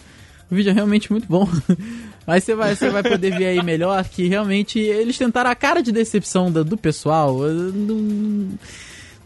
O 0.50 0.55
vídeo 0.55 0.70
é 0.70 0.73
realmente 0.73 1.12
muito 1.12 1.29
bom. 1.29 1.49
Mas 2.26 2.44
você 2.44 2.55
vai, 2.55 2.75
você 2.75 2.91
vai 2.91 3.02
poder 3.02 3.37
ver 3.37 3.47
aí 3.47 3.62
melhor 3.62 4.05
que 4.05 4.29
realmente 4.29 4.79
eles 4.79 5.17
tentaram 5.17 5.50
a 5.50 5.55
cara 5.55 5.81
de 5.81 5.91
decepção 5.91 6.50
do, 6.50 6.64
do 6.64 6.76
pessoal. 6.76 7.38
Não, 7.38 8.49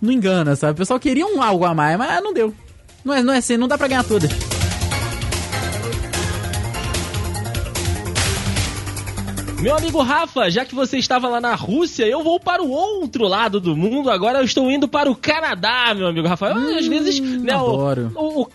não 0.00 0.12
engana, 0.12 0.54
sabe? 0.54 0.72
O 0.72 0.76
pessoal 0.76 1.00
queria 1.00 1.26
um 1.26 1.42
algo 1.42 1.64
a 1.64 1.74
mais, 1.74 1.98
mas 1.98 2.22
não 2.22 2.32
deu. 2.32 2.54
Não 3.04 3.12
é, 3.12 3.22
não 3.22 3.32
é 3.34 3.38
assim, 3.38 3.56
não 3.56 3.68
dá 3.68 3.76
pra 3.76 3.88
ganhar 3.88 4.04
todas. 4.04 4.53
Meu 9.64 9.74
amigo 9.78 10.02
Rafa, 10.02 10.50
já 10.50 10.62
que 10.62 10.74
você 10.74 10.98
estava 10.98 11.26
lá 11.26 11.40
na 11.40 11.54
Rússia, 11.54 12.04
eu 12.04 12.22
vou 12.22 12.38
para 12.38 12.62
o 12.62 12.68
outro 12.68 13.26
lado 13.26 13.58
do 13.58 13.74
mundo. 13.74 14.10
Agora 14.10 14.40
eu 14.40 14.44
estou 14.44 14.70
indo 14.70 14.86
para 14.86 15.10
o 15.10 15.16
Canadá, 15.16 15.94
meu 15.96 16.06
amigo 16.06 16.28
Rafa. 16.28 16.52
Hum, 16.52 16.76
Às 16.76 16.86
vezes, 16.86 17.18
né, 17.18 17.54
adoro. 17.54 18.12
o, 18.14 18.42
o 18.42 18.42
o 18.42 18.48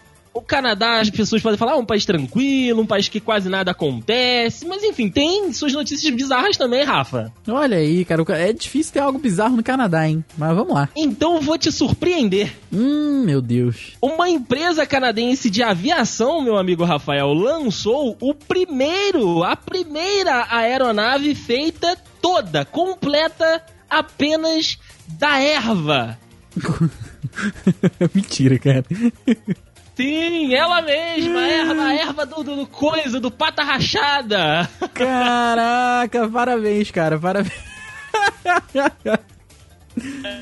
Canadá, 0.50 1.00
as 1.00 1.12
pessoas 1.12 1.44
podem 1.44 1.58
falar, 1.58 1.74
é 1.74 1.76
um 1.76 1.86
país 1.86 2.06
tranquilo, 2.06 2.82
um 2.82 2.86
país 2.86 3.08
que 3.08 3.20
quase 3.20 3.48
nada 3.48 3.70
acontece. 3.70 4.66
Mas 4.66 4.84
enfim, 4.84 5.08
tem 5.08 5.54
suas 5.54 5.74
notícias 5.74 6.12
bizarras 6.12 6.58
também, 6.58 6.84
Rafa. 6.84 7.32
Olha 7.48 7.78
aí, 7.78 8.04
cara, 8.04 8.24
é 8.30 8.52
difícil 8.52 8.94
ter 8.94 9.00
algo 9.00 9.20
bizarro 9.20 9.56
no 9.56 9.64
Canadá, 9.64 10.10
hein? 10.10 10.26
Mas 10.36 10.56
vamos 10.56 10.74
lá. 10.74 10.90
Então 10.96 11.40
vou 11.40 11.56
te 11.56 11.72
surpreender. 11.72 12.52
Hum, 12.74 13.24
meu 13.26 13.42
Deus. 13.42 13.94
Uma 14.02 14.28
empresa 14.28 14.88
canadense 14.88 15.52
de 15.52 15.62
aviação, 15.62 16.42
meu 16.42 16.58
amigo 16.58 16.84
Rafael, 16.84 17.32
lançou 17.32 18.18
o 18.20 18.34
primeiro, 18.34 19.44
a 19.44 19.56
primeira 19.56 20.48
aeronave 20.50 21.36
feita 21.36 21.96
toda, 22.20 22.66
completa, 22.66 23.64
apenas 23.88 24.80
da 25.08 25.40
erva. 25.40 26.18
Mentira, 28.14 28.58
cara. 28.58 28.86
Sim, 30.00 30.56
ela 30.56 30.82
mesma, 30.82 31.42
a 31.42 31.48
erva, 31.50 31.84
a 31.84 31.94
erva 31.94 32.26
do, 32.26 32.42
do, 32.42 32.56
do 32.56 32.66
coisa, 32.66 33.20
do 33.20 33.30
pata 33.30 33.64
rachada. 33.64 34.70
Caraca, 34.94 36.30
parabéns, 36.30 36.90
cara, 36.90 37.20
parabéns. 37.20 37.52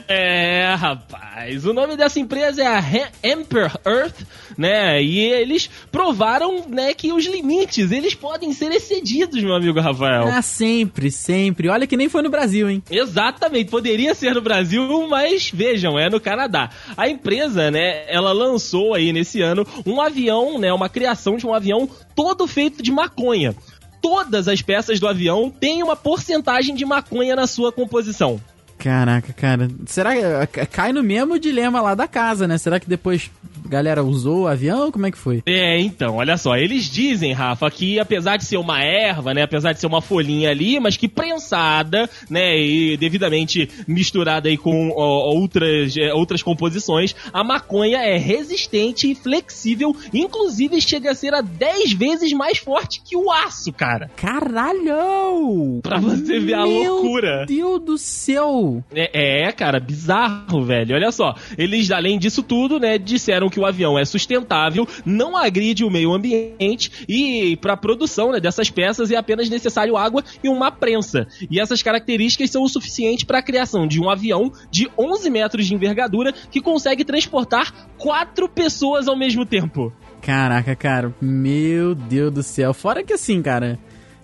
É, 0.08 0.74
rapaz. 0.78 1.66
O 1.66 1.74
nome 1.74 1.96
dessa 1.96 2.20
empresa 2.20 2.64
é 2.64 2.68
a 2.68 2.84
Emperor 3.24 3.78
Earth, 3.86 4.26
né? 4.58 5.02
E 5.02 5.20
eles 5.20 5.70
provaram, 5.92 6.66
né, 6.68 6.94
que 6.94 7.12
os 7.12 7.26
limites, 7.26 7.92
eles 7.92 8.14
podem 8.16 8.54
ser 8.54 8.72
excedidos, 8.72 9.42
meu 9.44 9.56
amigo 9.56 9.80
Rafael. 9.80 10.28
Ah, 10.28 10.42
sempre, 10.42 11.12
sempre. 11.12 11.70
Olha 11.70 11.88
que 11.88 11.98
nem 11.98 12.10
foi 12.10 12.22
no 12.22 12.30
Brasil, 12.30 12.70
hein? 12.70 12.84
Exatamente. 12.90 13.70
Poderia 13.70 14.16
ser 14.16 14.34
no 14.34 14.42
Brasil, 14.42 15.08
mas 15.08 15.52
vejam, 15.54 15.98
é 15.98 16.10
no 16.10 16.20
Canadá. 16.20 16.70
A 16.96 17.10
empresa, 17.10 17.70
né, 17.70 18.04
ela 18.08 18.32
lançou 18.32 18.94
aí 18.94 19.12
nesse 19.12 19.42
ano 19.42 19.66
um 19.86 20.02
avião, 20.02 20.58
né, 20.58 20.72
uma 20.72 20.90
criação 20.90 21.38
de 21.38 21.46
um 21.46 21.54
avião 21.54 21.90
todo 22.16 22.48
feito 22.48 22.82
de 22.82 22.92
maconha. 22.92 23.56
Todas 24.02 24.48
as 24.48 24.62
peças 24.62 25.00
do 25.00 25.08
avião 25.08 25.50
têm 25.50 25.84
uma 25.84 25.96
porcentagem 25.96 26.76
de 26.76 26.86
maconha 26.86 27.36
na 27.36 27.48
sua 27.48 27.72
composição. 27.72 28.40
Caraca, 28.77 29.34
cara. 29.34 29.67
Será 29.86 30.48
que 30.48 30.60
eh, 30.60 30.65
cai 30.65 30.93
no 30.93 31.03
mesmo 31.03 31.39
dilema 31.39 31.81
lá 31.81 31.96
da 31.96 32.07
casa, 32.07 32.48
né? 32.48 32.57
Será 32.57 32.79
que 32.79 32.88
depois 32.88 33.31
galera 33.66 34.04
usou 34.04 34.42
o 34.42 34.48
avião? 34.48 34.92
Como 34.92 35.06
é 35.06 35.12
que 35.12 35.18
foi? 35.18 35.42
É, 35.46 35.80
então, 35.80 36.16
olha 36.18 36.38
só. 36.38 36.56
Eles 36.56 36.86
dizem, 36.86 37.34
Rafa, 37.34 37.70
que 37.70 38.00
apesar 38.00 38.38
de 38.38 38.46
ser 38.46 38.58
uma 38.58 38.82
erva, 38.82 39.34
né? 39.34 39.44
Apesar 39.44 39.74
de 39.74 39.80
ser 39.80 39.88
uma 39.88 40.02
folhinha 40.02 40.50
ali, 40.50 40.80
mas 40.80 40.98
que 40.98 41.08
prensada, 41.08 42.10
né? 42.30 42.58
E 42.58 42.98
devidamente 42.98 43.70
misturada 43.88 44.50
aí 44.50 44.58
com 44.58 44.92
ó, 44.96 45.34
outras, 45.34 45.96
é, 45.98 46.14
outras 46.14 46.44
composições, 46.44 47.16
a 47.34 47.44
maconha 47.44 48.00
é 48.00 48.18
resistente 48.18 49.12
e 49.12 49.16
flexível. 49.16 49.96
Inclusive, 50.14 50.80
chega 50.82 51.12
a 51.12 51.16
ser 51.16 51.34
a 51.34 51.42
10 51.42 51.94
vezes 51.94 52.34
mais 52.34 52.58
forte 52.58 53.02
que 53.04 53.16
o 53.16 53.32
aço, 53.32 53.72
cara. 53.74 54.10
Caralho! 54.16 55.80
Pra 55.82 56.00
você 56.00 56.40
ver 56.40 56.54
a 56.54 56.64
loucura. 56.64 57.46
Meu 57.50 57.80
Deus 57.80 57.82
do 57.82 57.98
céu! 57.98 58.84
É, 58.94 59.46
é, 59.48 59.52
cara, 59.52 59.80
bizarro, 59.80 60.64
velho. 60.64 60.96
Olha 60.96 61.12
só. 61.12 61.36
Eles, 61.58 61.92
além 61.92 62.18
disso 62.18 62.44
tudo, 62.44 62.80
né, 62.80 62.98
disseram 62.98 63.47
que 63.50 63.60
o 63.60 63.66
avião 63.66 63.98
é 63.98 64.06
sustentável, 64.06 64.88
não 65.06 65.36
agride 65.36 65.84
o 65.84 65.89
meio 65.89 66.13
ambiente 66.13 67.06
e 67.08 67.58
para 67.58 67.74
a 67.74 67.77
produção 67.77 68.32
né, 68.32 68.39
dessas 68.39 68.70
peças 68.70 69.12
é 69.12 69.16
apenas 69.16 69.50
necessário 69.50 69.98
água 69.98 70.24
e 70.44 70.50
uma 70.50 70.72
prensa. 70.72 71.27
E 71.50 71.60
essas 71.60 71.82
características 71.82 72.50
são 72.50 72.63
o 72.63 72.70
suficiente 72.70 73.25
para 73.25 73.39
a 73.39 73.44
criação 73.44 73.88
de 73.88 74.00
um 74.00 74.10
avião 74.10 74.51
de 74.72 74.89
11 74.98 75.30
metros 75.30 75.66
de 75.66 75.74
envergadura 75.74 76.34
que 76.51 76.62
consegue 76.62 77.04
transportar 77.04 77.74
quatro 77.98 78.48
pessoas 78.50 79.08
ao 79.08 79.18
mesmo 79.18 79.46
tempo. 79.46 79.94
Caraca, 80.22 80.75
cara, 80.75 81.13
meu 81.22 81.96
Deus 81.96 82.34
do 82.34 82.44
céu. 82.44 82.74
Fora 82.74 83.04
que 83.04 83.13
assim, 83.13 83.42
cara, 83.42 83.80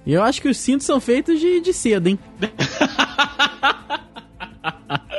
eu 0.06 0.22
acho 0.22 0.42
que 0.42 0.50
os 0.50 0.58
cintos 0.58 0.86
são 0.86 1.00
feitos 1.00 1.40
de, 1.40 1.62
de 1.62 1.74
cedo, 1.74 2.08
hein? 2.08 2.20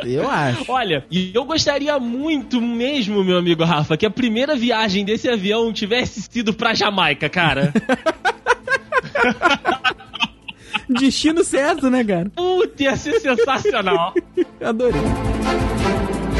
Eu 0.09 0.29
acho. 0.29 0.65
Olha, 0.71 1.05
e 1.11 1.31
eu 1.35 1.45
gostaria 1.45 1.99
muito 1.99 2.61
mesmo, 2.61 3.25
meu 3.25 3.39
amigo 3.39 3.65
Rafa, 3.65 3.97
que 3.97 4.07
a 4.07 4.11
primeira 4.11 4.57
viagem 4.57 5.05
desse 5.05 5.29
avião 5.29 5.73
tivesse 5.73 6.23
sido 6.23 6.53
pra 6.53 6.75
Jamaica, 6.75 7.29
cara. 7.29 7.73
Destino 10.89 11.43
certo, 11.43 11.89
né, 11.89 12.05
cara? 12.05 12.31
Puta, 12.35 12.83
ia 12.83 12.97
ser 12.97 13.19
sensacional. 13.21 14.13
Adorei. 14.61 15.01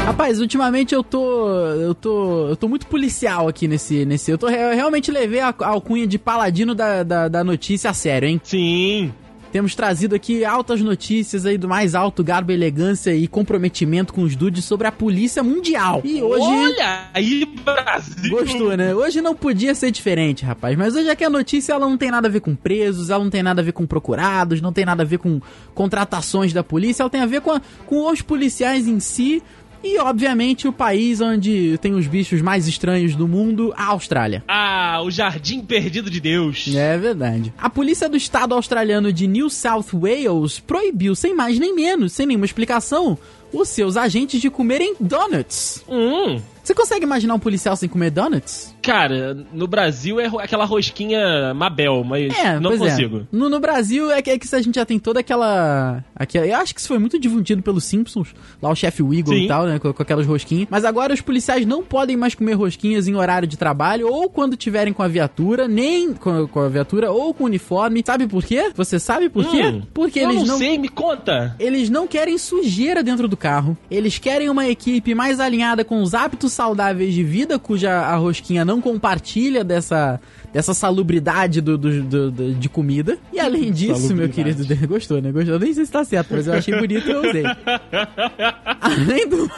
Rapaz, 0.05 0.39
ultimamente 0.39 0.93
eu 0.93 1.03
tô. 1.03 1.49
Eu 1.49 1.95
tô. 1.95 2.49
Eu 2.49 2.55
tô 2.55 2.67
muito 2.67 2.85
policial 2.85 3.47
aqui 3.47 3.67
nesse. 3.67 4.05
nesse 4.05 4.29
eu, 4.29 4.37
tô, 4.37 4.47
eu 4.47 4.75
realmente 4.75 5.09
levei 5.09 5.39
a, 5.39 5.47
a 5.47 5.67
alcunha 5.67 6.05
de 6.05 6.19
paladino 6.19 6.75
da, 6.75 7.01
da, 7.01 7.27
da 7.27 7.43
notícia 7.43 7.89
a 7.89 7.93
sério, 7.93 8.29
hein? 8.29 8.39
Sim. 8.43 9.11
Temos 9.55 9.73
trazido 9.73 10.13
aqui 10.13 10.43
altas 10.43 10.81
notícias 10.81 11.45
aí 11.45 11.57
do 11.57 11.65
mais 11.65 11.95
alto 11.95 12.21
garbo, 12.21 12.51
elegância 12.51 13.15
e 13.15 13.25
comprometimento 13.25 14.13
com 14.13 14.21
os 14.21 14.35
dudes 14.35 14.65
sobre 14.65 14.85
a 14.85 14.91
polícia 14.91 15.41
mundial. 15.41 16.01
E 16.03 16.21
hoje. 16.21 16.43
Olha 16.43 17.09
aí, 17.13 17.45
Brasil! 17.63 18.31
Gostou, 18.31 18.75
né? 18.75 18.93
Hoje 18.93 19.21
não 19.21 19.33
podia 19.33 19.73
ser 19.73 19.91
diferente, 19.91 20.43
rapaz. 20.43 20.77
Mas 20.77 20.93
hoje 20.93 21.09
aqui 21.09 21.23
a 21.23 21.29
notícia 21.29 21.71
ela 21.71 21.87
não 21.87 21.97
tem 21.97 22.11
nada 22.11 22.27
a 22.27 22.29
ver 22.29 22.41
com 22.41 22.53
presos, 22.53 23.09
ela 23.09 23.23
não 23.23 23.31
tem 23.31 23.41
nada 23.41 23.61
a 23.61 23.63
ver 23.63 23.71
com 23.71 23.87
procurados, 23.87 24.59
não 24.59 24.73
tem 24.73 24.83
nada 24.83 25.03
a 25.03 25.05
ver 25.05 25.19
com 25.19 25.39
contratações 25.73 26.51
da 26.51 26.61
polícia, 26.61 27.03
ela 27.03 27.09
tem 27.09 27.21
a 27.21 27.25
ver 27.25 27.39
com, 27.39 27.51
a, 27.51 27.61
com 27.85 28.11
os 28.11 28.21
policiais 28.21 28.89
em 28.89 28.99
si 28.99 29.41
e, 29.85 29.99
obviamente, 29.99 30.67
o 30.67 30.73
país 30.73 31.21
onde 31.21 31.77
tem 31.77 31.93
os 31.93 32.07
bichos 32.07 32.41
mais 32.41 32.67
estranhos 32.67 33.15
do 33.15 33.27
mundo, 33.27 33.73
a 33.77 33.85
Austrália. 33.85 34.43
Ah, 34.47 34.99
o 35.03 35.11
jardim 35.11 35.61
perdido 35.61 36.09
de 36.09 36.19
Deus. 36.19 36.73
É 36.75 36.97
verdade. 36.97 37.53
A 37.57 37.69
polícia 37.69 38.09
do 38.09 38.17
estado 38.17 38.55
australiano 38.55 39.13
de 39.13 39.27
New 39.27 39.49
South 39.49 39.85
Wales 39.93 40.59
proibiu, 40.59 41.15
sem 41.15 41.35
mais 41.35 41.59
nem 41.59 41.75
menos, 41.75 42.13
sem 42.13 42.25
nenhuma 42.25 42.45
explicação, 42.45 43.17
os 43.53 43.69
seus 43.69 43.95
agentes 43.95 44.41
de 44.41 44.49
comerem 44.49 44.95
donuts. 44.99 45.83
Hum. 45.87 46.41
Você 46.65 46.73
consegue 46.73 47.05
imaginar 47.05 47.35
um 47.35 47.39
policial 47.39 47.75
sem 47.75 47.87
comer 47.87 48.09
donuts? 48.09 48.75
Cara, 48.81 49.37
no 49.53 49.67
Brasil 49.67 50.19
é 50.19 50.25
aquela 50.39 50.65
rosquinha 50.65 51.53
Mabel, 51.53 52.03
mas 52.03 52.35
é, 52.35 52.59
não 52.59 52.75
consigo. 52.75 53.19
É. 53.19 53.21
No, 53.31 53.49
no, 53.49 53.59
Brasil 53.59 54.09
é 54.11 54.19
que, 54.19 54.31
é 54.31 54.39
que 54.39 54.55
a 54.55 54.61
gente 54.61 54.73
já 54.73 54.83
tem 54.83 54.97
toda 54.97 55.19
aquela, 55.19 56.03
aquela. 56.15 56.47
Eu 56.47 56.55
acho 56.57 56.73
que 56.73 56.79
isso 56.79 56.87
foi 56.87 56.97
muito 56.97 57.19
difundido 57.19 57.61
pelos 57.61 57.83
Simpsons, 57.83 58.33
lá 58.59 58.71
o 58.71 58.75
chefe 58.75 59.03
Wiggle 59.03 59.35
Sim. 59.35 59.43
e 59.43 59.47
tal, 59.47 59.67
né? 59.67 59.77
Com, 59.77 59.93
com, 59.93 60.01
aquelas 60.01 60.25
rosquinhas. 60.25 60.67
Mas 60.67 60.85
agora 60.85 61.13
os 61.13 61.21
policiais 61.21 61.67
não 61.67 61.83
podem 61.83 62.17
mais 62.17 62.33
comer 62.33 62.53
rosquinhas 62.53 63.07
em 63.07 63.13
horário 63.13 63.47
de 63.47 63.57
trabalho, 63.57 64.07
ou 64.11 64.27
quando 64.27 64.57
tiverem 64.57 64.91
com 64.91 65.03
a 65.03 65.07
viatura, 65.07 65.67
nem 65.67 66.13
com, 66.13 66.47
com 66.47 66.61
a 66.61 66.67
viatura, 66.67 67.11
ou 67.11 67.31
com 67.31 67.43
o 67.43 67.45
uniforme. 67.45 68.01
Sabe 68.03 68.25
por 68.25 68.43
quê? 68.43 68.71
Você 68.73 68.97
sabe 68.97 69.29
por 69.29 69.45
quê? 69.45 69.65
Hum, 69.65 69.83
Porque 69.93 70.17
eles 70.17 70.37
não. 70.37 70.45
não 70.45 70.57
sei, 70.57 70.79
me 70.79 70.89
conta. 70.89 71.55
Eles 71.59 71.91
não 71.91 72.07
querem 72.07 72.39
sujeira 72.39 73.03
dentro 73.03 73.27
do 73.27 73.37
carro. 73.37 73.77
Eles 73.91 74.17
querem 74.17 74.49
uma 74.49 74.67
equipe 74.67 75.13
mais 75.13 75.39
alinhada 75.39 75.85
com 75.85 76.01
os 76.01 76.15
hábitos 76.15 76.54
saudáveis 76.55 77.13
de 77.13 77.23
vida, 77.23 77.59
cuja 77.59 77.91
a 77.91 78.15
rosquinha 78.15 78.65
não 78.65 78.81
compartilha 78.81 79.63
dessa, 79.63 80.19
dessa 80.51 80.73
salubridade 80.73 81.61
do, 81.61 81.77
do, 81.77 82.01
do, 82.01 82.31
do 82.31 82.55
de 82.55 82.69
comida. 82.69 83.17
E 83.31 83.39
além 83.39 83.71
disso, 83.71 84.15
meu 84.15 84.29
querido, 84.29 84.65
gostou, 84.87 85.21
né? 85.21 85.31
Gostou. 85.31 85.55
Eu 85.55 85.59
nem 85.59 85.73
sei 85.73 85.85
se 85.85 85.91
tá 85.91 86.03
certo, 86.03 86.29
mas 86.31 86.47
eu 86.47 86.53
achei 86.53 86.75
bonito 86.77 87.07
e 87.07 87.11
eu 87.11 87.19
usei. 87.19 87.43
além 88.81 89.27
do. 89.27 89.51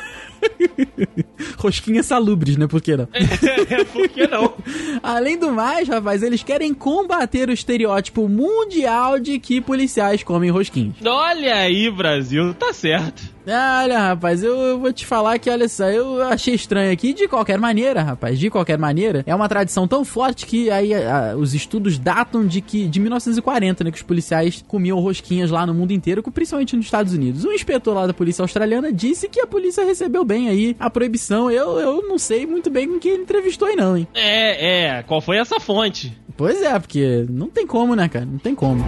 Rosquinhas 1.58 2.06
salubres, 2.06 2.58
né? 2.58 2.68
Por 2.68 2.82
que 2.82 2.96
não? 2.96 3.08
É, 3.14 3.84
por 3.86 4.08
que 4.10 4.28
não? 4.28 4.54
Além 5.02 5.38
do 5.38 5.52
mais, 5.52 5.88
rapaz, 5.88 6.22
eles 6.22 6.44
querem 6.44 6.74
combater 6.74 7.50
o 7.50 7.54
estereótipo 7.54 8.28
mundial 8.28 9.20
de 9.20 9.40
que 9.40 9.60
policiais 9.60 10.24
comem 10.24 10.50
rosquinhos. 10.50 10.96
Olha 11.04 11.56
aí, 11.56 11.90
Brasil, 11.90 12.54
tá 12.54 12.74
certo. 12.74 13.37
Olha, 13.48 14.00
rapaz, 14.00 14.44
eu, 14.44 14.56
eu, 14.58 14.80
vou 14.80 14.92
te 14.92 15.06
falar 15.06 15.40
que, 15.40 15.50
olha 15.50 15.70
só, 15.70 15.86
eu 15.90 16.22
achei 16.24 16.54
estranho 16.54 16.92
aqui. 16.92 17.14
De 17.14 17.28
qualquer 17.28 17.58
maneira, 17.58 18.02
rapaz, 18.02 18.38
de 18.38 18.50
qualquer 18.50 18.78
maneira, 18.78 19.24
é 19.26 19.34
uma 19.34 19.48
tradição 19.48 19.88
tão 19.88 20.04
forte 20.04 20.46
que 20.46 20.70
aí 20.70 20.94
a, 20.94 21.36
os 21.38 21.54
estudos 21.54 21.98
datam 21.98 22.46
de 22.46 22.60
que 22.60 22.88
de 22.88 23.00
1940, 23.00 23.84
né, 23.84 23.92
que 23.92 23.98
os 23.98 24.04
policiais 24.04 24.64
comiam 24.68 25.00
rosquinhas 25.00 25.50
lá 25.50 25.66
no 25.66 25.74
mundo 25.74 25.92
inteiro, 25.92 26.22
principalmente 26.24 26.76
nos 26.76 26.86
Estados 26.86 27.14
Unidos. 27.14 27.46
Um 27.46 27.54
inspetor 27.54 27.96
lá 27.96 28.06
da 28.06 28.14
polícia 28.14 28.42
australiana 28.42 28.92
disse 28.92 29.30
que 29.30 29.40
a 29.40 29.48
polícia 29.48 29.86
recebeu 29.86 30.26
bem 30.26 30.50
aí 30.50 30.76
a 30.78 30.90
proibição. 30.90 31.50
Eu, 31.50 31.80
eu 31.80 32.08
não 32.08 32.18
sei 32.18 32.46
muito 32.46 32.70
bem 32.70 32.88
com 32.88 33.00
quem 33.00 33.14
ele 33.14 33.24
entrevistou 33.24 33.68
aí 33.68 33.76
não, 33.76 33.96
hein. 33.96 34.08
É, 34.14 34.98
é, 34.98 35.04
qual 35.04 35.22
foi 35.22 35.38
essa 35.38 35.60
fonte? 35.60 36.18
Pois 36.36 36.62
é, 36.62 36.78
porque 36.78 37.26
não 37.30 37.48
tem 37.48 37.66
como, 37.66 37.96
né, 37.96 38.10
cara? 38.10 38.26
Não 38.26 38.38
tem 38.38 38.54
como. 38.54 38.84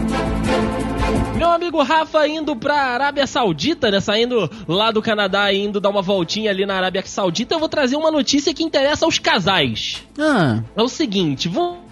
Meu 1.36 1.50
amigo 1.50 1.82
Rafa 1.82 2.28
indo 2.28 2.56
pra 2.56 2.76
Arábia 2.76 3.26
Saudita, 3.26 3.90
né? 3.90 4.00
Saindo 4.00 4.50
lá 4.68 4.92
do 4.92 5.02
Canadá 5.02 5.52
e 5.52 5.64
indo 5.64 5.80
dar 5.80 5.90
uma 5.90 6.02
voltinha 6.02 6.52
ali 6.52 6.66
na 6.66 6.76
Arábia 6.76 7.04
Saudita, 7.06 7.56
eu 7.56 7.60
vou 7.60 7.70
trazer 7.70 7.96
uma 7.96 8.12
notícia 8.12 8.54
que 8.54 8.64
interessa 8.64 9.06
aos 9.06 9.20
casais. 9.20 10.04
Ah. 10.20 10.62
É 10.76 10.82
o 10.82 10.90
seguinte, 10.90 11.50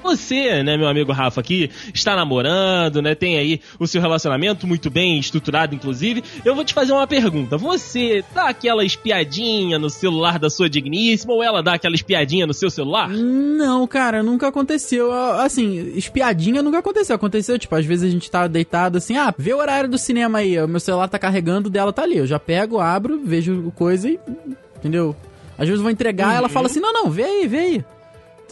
você, 0.07 0.63
né, 0.63 0.77
meu 0.77 0.87
amigo 0.87 1.11
Rafa, 1.11 1.41
aqui 1.41 1.69
está 1.93 2.15
namorando, 2.15 3.01
né? 3.01 3.13
Tem 3.13 3.37
aí 3.37 3.59
o 3.77 3.85
seu 3.85 3.99
relacionamento 3.99 4.65
muito 4.65 4.89
bem 4.89 5.19
estruturado, 5.19 5.75
inclusive. 5.75 6.23
Eu 6.45 6.55
vou 6.55 6.63
te 6.63 6.73
fazer 6.73 6.93
uma 6.93 7.05
pergunta. 7.05 7.57
Você 7.57 8.23
dá 8.33 8.47
aquela 8.47 8.85
espiadinha 8.85 9.77
no 9.77 9.89
celular 9.89 10.39
da 10.39 10.49
sua 10.49 10.69
digníssima 10.69 11.33
ou 11.33 11.43
ela 11.43 11.61
dá 11.61 11.73
aquela 11.73 11.95
espiadinha 11.95 12.47
no 12.47 12.53
seu 12.53 12.69
celular? 12.69 13.09
Não, 13.09 13.85
cara, 13.85 14.23
nunca 14.23 14.47
aconteceu. 14.47 15.11
Assim, 15.11 15.91
espiadinha 15.95 16.63
nunca 16.63 16.79
aconteceu. 16.79 17.15
Aconteceu, 17.15 17.59
tipo, 17.59 17.75
às 17.75 17.85
vezes 17.85 18.09
a 18.09 18.11
gente 18.11 18.31
tá 18.31 18.47
deitado 18.47 18.97
assim, 18.97 19.17
ah, 19.17 19.33
vê 19.37 19.53
o 19.53 19.57
horário 19.57 19.89
do 19.89 19.97
cinema 19.97 20.39
aí, 20.39 20.57
o 20.61 20.67
meu 20.67 20.79
celular 20.79 21.09
tá 21.09 21.19
carregando, 21.19 21.69
dela 21.69 21.91
tá 21.91 22.03
ali. 22.03 22.17
Eu 22.17 22.27
já 22.27 22.39
pego, 22.39 22.79
abro, 22.79 23.21
vejo 23.25 23.73
coisa 23.75 24.09
e. 24.09 24.17
Entendeu? 24.77 25.15
Às 25.57 25.67
vezes 25.67 25.79
eu 25.79 25.83
vou 25.83 25.91
entregar, 25.91 26.29
uhum. 26.29 26.37
ela 26.37 26.49
fala 26.49 26.67
assim: 26.67 26.79
não, 26.79 26.93
não, 26.93 27.09
vê 27.09 27.23
aí, 27.23 27.47
vê 27.47 27.57
aí. 27.57 27.85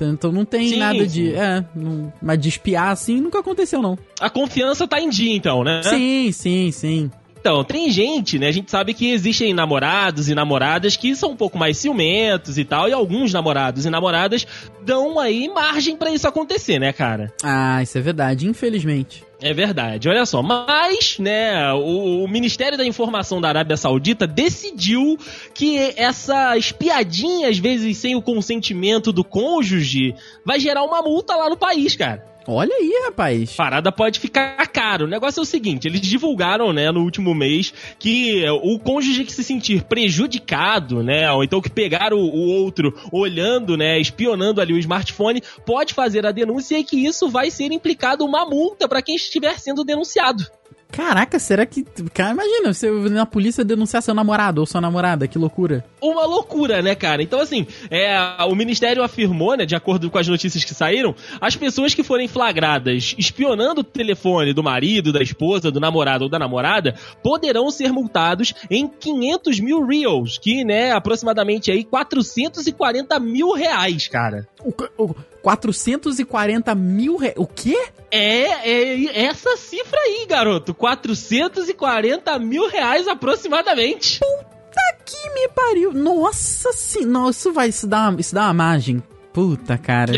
Então 0.02 0.32
não 0.32 0.46
tem 0.46 0.70
sim, 0.70 0.78
nada 0.78 1.06
de. 1.06 1.32
Sim. 1.32 1.36
É, 1.36 1.66
não, 1.76 2.14
mas 2.22 2.40
de 2.40 2.50
espiar 2.50 2.90
assim 2.90 3.22
nunca 3.22 3.40
aconteceu, 3.40 3.82
não. 3.82 3.98
A 4.20 4.30
confiança 4.30 4.88
tá 4.88 5.00
em 5.00 5.10
dia, 5.10 5.36
então, 5.36 5.64
né? 5.64 5.82
Sim, 5.84 6.32
sim, 6.32 6.72
sim. 6.72 7.12
Então, 7.46 7.64
tem 7.64 7.92
gente, 7.92 8.40
né? 8.40 8.48
A 8.48 8.52
gente 8.52 8.72
sabe 8.72 8.92
que 8.92 9.12
existem 9.12 9.54
namorados 9.54 10.30
e 10.30 10.34
namoradas 10.34 10.98
que 10.98 11.16
são 11.16 11.30
um 11.30 11.36
pouco 11.36 11.60
mais 11.60 11.78
ciumentos 11.78 12.58
e 12.58 12.66
tal, 12.66 12.90
e 12.90 12.92
alguns 12.92 13.32
namorados 13.32 13.86
e 13.86 13.90
namoradas 13.92 14.48
dão 14.84 15.20
aí 15.20 15.48
margem 15.48 15.96
para 15.96 16.10
isso 16.10 16.28
acontecer, 16.28 16.80
né, 16.80 16.92
cara? 16.92 17.32
Ah, 17.44 17.84
isso 17.84 18.00
é 18.00 18.02
verdade, 18.02 18.48
infelizmente. 18.48 19.24
É 19.46 19.54
verdade, 19.54 20.10
olha 20.10 20.26
só. 20.26 20.42
Mas, 20.42 21.20
né, 21.20 21.72
o, 21.72 22.24
o, 22.24 22.28
Ministério 22.28 22.80
da 22.80 22.84
Informação 22.84 23.40
da 23.40 23.48
Arábia 23.48 23.78
Saudita 23.78 24.26
decidiu 24.26 25.20
que 25.54 25.94
essa 25.96 26.58
espiadinha, 26.58 27.48
às 27.48 27.60
vezes 27.60 27.96
sem 28.00 28.16
o 28.16 28.24
consentimento 28.24 29.12
do 29.12 29.24
cônjuge, 29.24 30.16
vai 30.44 30.60
gerar 30.60 30.84
uma 30.84 31.00
multa 31.04 31.36
lá 31.36 31.48
no 31.48 31.56
país, 31.56 31.96
cara. 31.96 32.26
Olha 32.48 32.74
aí, 32.76 33.04
rapaz. 33.06 33.56
Parada 33.56 33.92
pode 33.92 34.20
ficar 34.20 34.68
caro. 34.68 35.06
O 35.06 35.08
negócio 35.08 35.40
é 35.40 35.44
o 35.44 35.46
seguinte: 35.46 35.88
eles 35.88 36.02
divulgaram, 36.02 36.72
né, 36.72 36.92
no 36.92 37.02
último 37.02 37.34
mês, 37.34 37.74
que 37.98 38.44
o 38.62 38.78
cônjuge 38.80 39.26
que 39.26 39.34
se 39.34 39.44
sentir 39.44 39.84
prejudicado, 39.84 41.02
né, 41.02 41.32
ou 41.32 41.44
então 41.44 41.62
que 41.62 41.70
pegar 41.70 42.14
o, 42.14 42.20
o 42.20 42.48
outro 42.48 42.94
olhando, 43.12 43.76
né, 43.76 44.00
espionando 44.00 44.62
ali 44.62 44.74
o 44.74 44.78
smartphone, 44.78 45.42
pode 45.66 45.94
fazer 45.94 46.26
a 46.26 46.32
denúncia 46.32 46.78
e 46.78 46.84
que 46.84 47.06
isso 47.06 47.30
vai 47.30 47.50
ser 47.50 47.72
implicado 47.72 48.24
uma 48.24 48.46
multa 48.46 48.88
para 48.88 49.02
quem 49.02 49.16
estiver 49.16 49.60
sendo 49.60 49.84
denunciado. 49.84 50.46
Caraca, 50.92 51.38
será 51.40 51.66
que. 51.66 51.84
Cara, 52.14 52.32
imagina, 52.32 52.74
você 52.74 52.90
na 53.10 53.26
polícia 53.26 53.66
denunciar 53.66 54.02
seu 54.02 54.14
namorado 54.14 54.62
ou 54.62 54.68
sua 54.68 54.80
namorada, 54.80 55.28
que 55.28 55.38
loucura. 55.38 55.84
Uma 56.02 56.26
loucura, 56.26 56.82
né, 56.82 56.96
cara? 56.96 57.22
Então, 57.22 57.40
assim, 57.40 57.68
é, 57.90 58.18
o 58.48 58.56
Ministério 58.56 59.04
afirmou, 59.04 59.58
né, 59.58 59.66
de 59.66 59.76
acordo 59.76 60.10
com 60.10 60.18
as 60.18 60.28
notícias 60.28 60.64
que 60.64 60.74
saíram, 60.74 61.14
as 61.42 61.56
pessoas 61.56 61.94
que 61.94 62.04
forem 62.04 62.28
flagradas 62.28 63.14
espionando 63.18 63.82
o 63.82 63.84
telefone 63.84 64.54
do 64.54 64.64
marido, 64.64 65.12
da 65.12 65.22
esposa, 65.22 65.70
do 65.70 65.80
namorado 65.80 66.26
ou 66.26 66.30
da 66.30 66.40
namorada, 66.40 66.96
poderão 67.22 67.70
ser 67.70 67.92
multados 67.92 68.54
em 68.70 68.88
500 68.88 69.60
mil 69.60 69.86
reals, 69.86 70.38
que, 70.38 70.64
né, 70.64 70.92
aproximadamente 70.92 71.72
aí 71.72 71.84
440 71.84 73.20
mil 73.20 73.52
reais, 73.52 74.08
cara. 74.08 74.48
O, 74.64 74.74
o, 75.04 75.16
440 75.46 76.74
mil 76.74 77.18
reais. 77.18 77.36
O 77.38 77.46
quê? 77.46 77.78
É, 78.10 78.68
é 78.68 79.26
essa 79.26 79.56
cifra 79.58 80.00
aí, 80.00 80.26
garoto. 80.28 80.74
440 80.74 82.40
mil 82.40 82.68
reais 82.68 83.08
aproximadamente. 83.08 84.20
Puta 84.20 84.82
que 85.06 85.30
me 85.36 85.48
pariu. 85.50 85.94
Nossa 85.94 86.74
senhora, 86.74 87.30
isso 87.30 87.54
vai, 87.54 87.70
isso 87.70 87.86
dá, 87.86 88.12
isso 88.18 88.34
dá 88.34 88.46
uma 88.46 88.54
margem 88.56 89.04
Puta, 89.36 89.78
cara. 89.78 90.14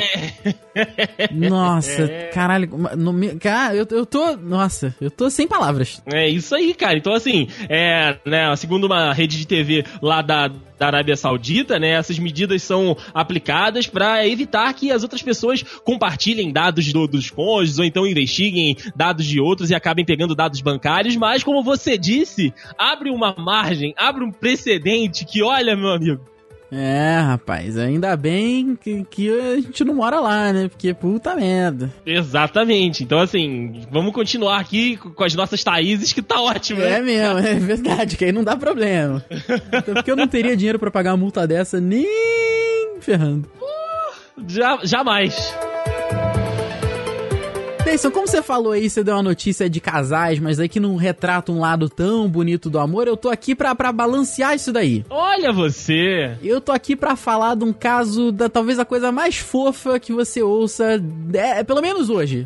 Nossa, 1.32 2.04
é. 2.06 2.28
caralho. 2.28 2.70
No, 2.96 3.12
cara, 3.40 3.76
eu, 3.76 3.88
eu 3.90 4.06
tô. 4.06 4.38
Nossa, 4.38 4.96
eu 5.02 5.10
tô 5.10 5.28
sem 5.32 5.48
palavras. 5.48 6.00
É 6.06 6.30
isso 6.30 6.54
aí, 6.54 6.72
cara. 6.76 7.00
Então, 7.00 7.12
assim, 7.16 7.48
é, 7.68 8.16
né, 8.24 8.56
segundo 8.56 8.84
uma 8.84 9.12
rede 9.12 9.40
de 9.40 9.48
TV 9.48 9.84
lá 10.04 10.22
da, 10.22 10.50
da 10.78 10.86
Arábia 10.86 11.18
Saudita, 11.18 11.80
né, 11.80 11.94
essas 11.94 12.20
medidas 12.20 12.62
são 12.62 12.96
aplicadas 13.12 13.88
para 13.88 14.28
evitar 14.28 14.72
que 14.76 14.92
as 14.92 15.02
outras 15.02 15.24
pessoas 15.24 15.64
compartilhem 15.84 16.54
dados 16.54 16.94
do, 16.94 17.08
dos 17.08 17.32
cônjuges 17.32 17.80
ou 17.80 17.86
então 17.86 18.06
investiguem 18.06 18.78
dados 18.96 19.26
de 19.26 19.42
outros 19.42 19.72
e 19.72 19.76
acabem 19.76 20.06
pegando 20.06 20.36
dados 20.36 20.62
bancários. 20.62 21.16
Mas, 21.16 21.44
como 21.44 21.64
você 21.64 21.98
disse, 21.98 22.54
abre 22.78 23.10
uma 23.10 23.34
margem, 23.36 23.96
abre 23.98 24.24
um 24.24 24.32
precedente 24.32 25.26
que, 25.26 25.42
olha, 25.42 25.76
meu 25.76 25.90
amigo 25.90 26.37
é, 26.72 27.20
rapaz, 27.20 27.78
ainda 27.78 28.16
bem 28.18 28.76
que, 28.76 29.06
que 29.06 29.30
a 29.30 29.56
gente 29.56 29.84
não 29.86 29.96
mora 29.96 30.20
lá, 30.20 30.52
né? 30.52 30.68
Porque 30.68 30.94
puta 30.94 31.36
merda. 31.36 31.94
Exatamente. 32.06 33.04
Então, 33.04 33.20
assim, 33.20 33.82
vamos 33.92 34.14
continuar 34.14 34.60
aqui 34.60 34.98
com 34.98 35.24
as 35.24 35.34
nossas 35.34 35.64
Thaíses, 35.64 36.12
que 36.12 36.22
tá 36.22 36.42
ótimo. 36.42 36.82
É 36.82 37.00
né? 37.00 37.02
mesmo, 37.02 37.40
é 37.40 37.56
verdade, 37.56 38.18
que 38.18 38.26
aí 38.26 38.32
não 38.32 38.44
dá 38.44 38.56
problema. 38.56 39.24
Então, 39.30 39.94
porque 39.96 40.12
eu 40.12 40.16
não 40.16 40.28
teria 40.28 40.58
dinheiro 40.58 40.80
para 40.80 40.92
pagar 40.92 41.12
uma 41.12 41.18
multa 41.18 41.48
dessa 41.48 41.80
nem 41.80 42.06
ferrando. 43.00 43.50
Uh, 43.62 44.44
já, 44.48 44.80
jamais. 44.84 45.54
Pensa, 47.88 48.12
como 48.12 48.28
você 48.28 48.42
falou 48.42 48.74
aí, 48.74 48.90
você 48.90 49.02
deu 49.02 49.16
uma 49.16 49.24
notícia 49.24 49.70
de 49.70 49.80
casais, 49.80 50.40
mas 50.40 50.60
aí 50.60 50.68
que 50.68 50.78
não 50.78 50.98
retrata 50.98 51.54
um 51.54 51.62
lado 51.62 51.88
tão 51.88 52.28
bonito 52.28 52.70
do 52.70 52.80
amor, 52.80 53.08
eu 53.08 53.16
tô 53.16 53.30
aqui 53.30 53.56
pra, 53.56 53.74
pra 53.74 53.94
balancear 53.94 54.54
isso 54.54 54.74
daí. 54.74 55.06
Olha 55.10 55.54
você! 55.54 56.36
Eu 56.44 56.60
tô 56.60 56.74
aqui 56.74 56.98
pra 56.98 57.16
falar 57.16 57.56
de 57.56 57.64
um 57.64 57.72
caso 57.72 58.30
da 58.30 58.50
talvez 58.50 58.78
a 58.78 58.84
coisa 58.84 59.10
mais 59.10 59.38
fofa 59.38 60.02
que 60.02 60.12
você 60.12 60.44
ouça, 60.44 61.02
é, 61.34 61.64
pelo 61.64 61.82
menos 61.82 62.10
hoje. 62.10 62.46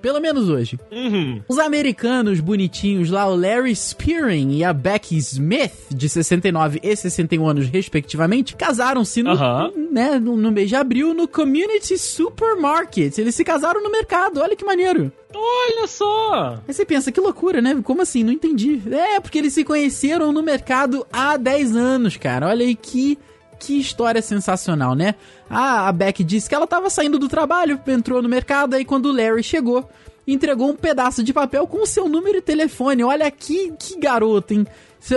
Pelo 0.00 0.20
menos 0.20 0.48
hoje. 0.48 0.78
Uhum. 0.90 1.42
Os 1.48 1.58
americanos 1.58 2.40
bonitinhos 2.40 3.10
lá, 3.10 3.26
o 3.28 3.36
Larry 3.36 3.74
Spearing 3.74 4.52
e 4.52 4.64
a 4.64 4.72
Becky 4.72 5.16
Smith, 5.18 5.72
de 5.90 6.08
69 6.08 6.80
e 6.82 6.96
61 6.96 7.46
anos, 7.46 7.66
respectivamente, 7.68 8.56
casaram-se 8.56 9.22
no, 9.22 9.32
uhum. 9.32 9.88
né, 9.92 10.18
no, 10.18 10.36
no 10.36 10.50
mês 10.50 10.68
de 10.68 10.76
abril 10.76 11.12
no 11.14 11.28
Community 11.28 11.98
Supermarket. 11.98 13.18
Eles 13.18 13.34
se 13.34 13.44
casaram 13.44 13.82
no 13.82 13.90
mercado, 13.90 14.40
olha 14.40 14.56
que 14.56 14.64
maneiro. 14.64 15.12
Olha 15.34 15.86
só! 15.86 16.58
Aí 16.66 16.74
você 16.74 16.84
pensa, 16.84 17.12
que 17.12 17.20
loucura, 17.20 17.60
né? 17.60 17.78
Como 17.84 18.02
assim? 18.02 18.24
Não 18.24 18.32
entendi. 18.32 18.82
É, 18.90 19.20
porque 19.20 19.38
eles 19.38 19.52
se 19.52 19.64
conheceram 19.64 20.32
no 20.32 20.42
mercado 20.42 21.06
há 21.12 21.36
10 21.36 21.76
anos, 21.76 22.16
cara. 22.16 22.48
Olha 22.48 22.64
aí 22.64 22.74
que 22.74 23.16
que 23.60 23.78
história 23.78 24.22
sensacional, 24.22 24.94
né? 24.94 25.14
A, 25.48 25.92
Beck 25.92 26.24
disse 26.24 26.48
que 26.48 26.54
ela 26.54 26.64
estava 26.64 26.88
saindo 26.88 27.18
do 27.18 27.28
trabalho, 27.28 27.78
entrou 27.86 28.22
no 28.22 28.28
mercado, 28.28 28.74
aí 28.74 28.84
quando 28.84 29.06
o 29.06 29.12
Larry 29.12 29.42
chegou, 29.42 29.88
entregou 30.26 30.70
um 30.70 30.76
pedaço 30.76 31.22
de 31.22 31.32
papel 31.32 31.66
com 31.66 31.82
o 31.82 31.86
seu 31.86 32.08
número 32.08 32.38
de 32.38 32.42
telefone. 32.42 33.04
Olha 33.04 33.30
que, 33.30 33.72
que 33.78 34.00
garoto, 34.00 34.54
hein? 34.54 34.66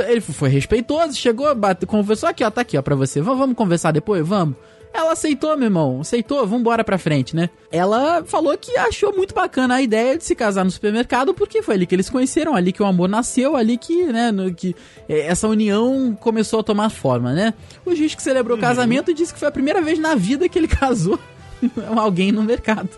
Ele 0.07 0.21
foi 0.21 0.49
respeitoso, 0.49 1.15
chegou, 1.15 1.53
bate, 1.55 1.85
conversou 1.85 2.29
aqui, 2.29 2.43
ó, 2.43 2.51
tá 2.51 2.61
aqui, 2.61 2.77
ó, 2.77 2.81
pra 2.81 2.95
você. 2.95 3.21
Vamos 3.21 3.55
conversar 3.55 3.91
depois? 3.91 4.27
Vamos. 4.27 4.55
Ela 4.93 5.13
aceitou, 5.13 5.57
meu 5.57 5.65
irmão. 5.65 6.01
Aceitou, 6.01 6.45
vambora 6.45 6.83
pra 6.83 6.99
frente, 6.99 7.35
né? 7.35 7.49
Ela 7.71 8.23
falou 8.25 8.55
que 8.55 8.77
achou 8.77 9.11
muito 9.15 9.33
bacana 9.33 9.75
a 9.75 9.81
ideia 9.81 10.15
de 10.17 10.23
se 10.23 10.35
casar 10.35 10.63
no 10.63 10.69
supermercado, 10.69 11.33
porque 11.33 11.63
foi 11.63 11.75
ali 11.75 11.87
que 11.87 11.95
eles 11.95 12.09
conheceram, 12.09 12.55
ali 12.55 12.71
que 12.71 12.83
o 12.83 12.85
amor 12.85 13.09
nasceu, 13.09 13.55
ali 13.55 13.75
que, 13.75 14.03
né, 14.03 14.31
no, 14.31 14.53
que 14.53 14.75
é, 15.09 15.21
essa 15.21 15.47
união 15.47 16.15
começou 16.19 16.59
a 16.59 16.63
tomar 16.63 16.89
forma, 16.89 17.33
né? 17.33 17.55
O 17.83 17.95
juiz 17.95 18.13
que 18.13 18.21
celebrou 18.21 18.55
uhum. 18.55 18.63
o 18.63 18.67
casamento 18.67 19.13
disse 19.13 19.33
que 19.33 19.39
foi 19.39 19.47
a 19.47 19.51
primeira 19.51 19.81
vez 19.81 19.97
na 19.97 20.13
vida 20.13 20.47
que 20.47 20.59
ele 20.59 20.67
casou 20.69 21.19
alguém 21.97 22.31
no 22.31 22.43
mercado, 22.43 22.89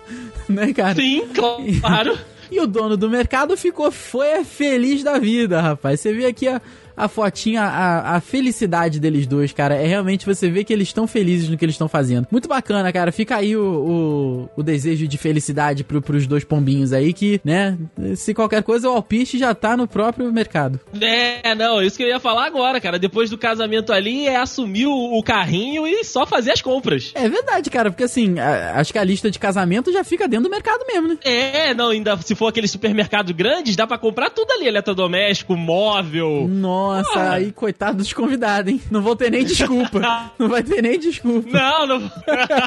né, 0.50 0.74
cara? 0.74 0.96
Sim, 0.96 1.28
claro. 1.34 2.18
E, 2.52 2.56
e 2.58 2.60
o 2.60 2.68
dono 2.68 2.98
do 2.98 3.10
mercado 3.10 3.56
ficou 3.56 3.90
foi 3.90 4.44
feliz 4.44 5.02
da 5.02 5.18
vida, 5.18 5.62
rapaz. 5.62 6.02
Você 6.02 6.14
vê 6.14 6.26
aqui 6.26 6.48
a 6.48 6.62
a 6.96 7.08
fotinha, 7.08 7.62
a, 7.62 8.16
a 8.16 8.22
felicidade 8.22 9.00
deles 9.00 9.28
dois, 9.28 9.52
cara. 9.52 9.76
É 9.76 9.86
realmente 9.86 10.26
você 10.26 10.50
vê 10.50 10.64
que 10.64 10.72
eles 10.72 10.88
estão 10.88 11.08
felizes 11.08 11.50
no 11.50 11.58
que 11.58 11.66
eles 11.66 11.76
estão 11.76 11.88
fazendo. 11.88 12.28
Muito 12.32 12.48
bacana, 12.48 12.92
cara. 12.92 13.12
Fica 13.12 13.38
aí 13.38 13.56
o, 13.56 14.50
o, 14.56 14.60
o, 14.60 14.64
desejo 14.64 15.08
de 15.08 15.18
felicidade 15.18 15.84
pro, 15.84 16.02
pros 16.02 16.26
dois 16.28 16.44
pombinhos 16.44 16.94
aí, 16.94 17.14
que, 17.14 17.42
né, 17.44 17.78
se 18.16 18.34
qualquer 18.34 18.64
coisa, 18.64 18.90
o 18.90 18.94
alpiste 18.94 19.38
já 19.38 19.54
tá 19.54 19.76
no 19.76 19.88
próprio 19.88 20.32
mercado. 20.32 20.80
É, 21.00 21.54
não, 21.56 21.82
isso 21.82 21.98
que 21.98 22.04
eu 22.04 22.08
ia 22.08 22.20
falar 22.20 22.46
agora, 22.46 22.80
cara. 22.80 22.98
Depois 22.98 23.30
do 23.30 23.38
casamento 23.38 23.92
ali, 23.92 24.28
é 24.28 24.38
assumir 24.38 24.88
o, 24.88 25.18
o 25.18 25.24
carrinho 25.24 25.86
e 25.86 26.04
só 26.04 26.26
fazer 26.26 26.52
as 26.52 26.62
compras. 26.62 27.12
É 27.16 27.28
verdade, 27.28 27.70
cara, 27.70 27.92
porque 27.92 28.04
assim, 28.04 28.40
a, 28.40 28.80
acho 28.80 28.92
que 28.92 29.00
a 29.00 29.04
lista 29.04 29.30
de 29.30 29.40
casamento 29.40 29.92
já 29.92 30.04
fica 30.04 30.28
dentro 30.28 30.46
do 30.46 30.52
mercado 30.52 30.86
mesmo, 30.88 31.08
né? 31.10 31.18
É, 31.24 31.74
não, 31.74 31.90
ainda 31.90 32.18
se 32.18 32.36
for 32.36 32.48
aqueles 32.48 32.72
supermercados 32.72 33.32
grandes, 33.34 33.76
dá 33.76 33.86
para 33.86 33.98
comprar 33.98 34.30
tudo 34.30 34.52
ali, 34.52 34.68
eletrodoméstico, 34.68 35.56
móvel. 35.56 36.48
Nossa. 36.48 36.85
Nossa, 36.94 37.32
aí 37.32 37.52
coitado 37.52 37.98
dos 37.98 38.14
convidados, 38.14 38.72
hein? 38.72 38.82
Não 38.90 39.02
vou 39.02 39.16
ter 39.16 39.32
nem 39.32 39.44
desculpa. 39.44 40.00
não 40.38 40.50
vai 40.50 40.64
ter 40.64 40.82
nem 40.82 41.00
desculpa. 41.00 41.50
Não, 41.50 41.88
não. 41.88 42.12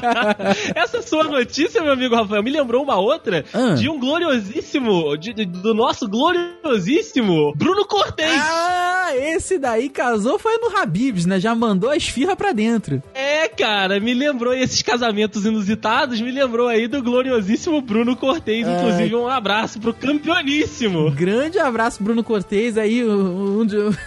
Essa 0.74 1.02
sua 1.02 1.24
notícia, 1.24 1.83
meu 1.83 1.92
amigo 1.92 2.14
Rafael, 2.14 2.42
me 2.42 2.50
lembrou 2.50 2.83
uma 2.83 2.96
outra 2.96 3.44
ah. 3.52 3.74
de 3.74 3.88
um 3.88 3.98
gloriosíssimo, 3.98 5.16
de, 5.16 5.33
de, 5.33 5.44
do 5.44 5.74
nosso 5.74 6.09
gloriosíssimo 6.09 7.52
Bruno 7.54 7.87
Cortez. 7.87 8.40
Ah, 8.40 9.11
esse 9.14 9.59
daí 9.59 9.88
casou 9.88 10.38
foi 10.38 10.59
no 10.59 10.76
Habibs, 10.76 11.26
né? 11.26 11.40
Já 11.40 11.54
mandou 11.54 11.90
a 11.90 11.96
esfirra 11.96 12.37
pra 12.37 12.52
dentro. 12.52 13.02
É, 13.14 13.48
cara, 13.48 13.98
me 14.00 14.14
lembrou 14.14 14.54
esses 14.54 14.83
casamentos 14.83 15.44
inusitados, 15.44 16.20
me 16.20 16.31
lembrou 16.31 16.68
aí 16.68 16.87
do 16.87 17.02
gloriosíssimo 17.02 17.81
Bruno 17.81 18.16
Cortez. 18.16 18.66
Inclusive, 18.66 19.14
um 19.14 19.28
abraço 19.28 19.81
pro 19.81 19.94
campeoníssimo. 19.94 21.11
Grande 21.11 21.59
abraço, 21.59 22.02
Bruno 22.02 22.22
Cortez 22.22 22.76
aí, 22.76 23.04
um, 23.04 23.61
um, 23.61 23.66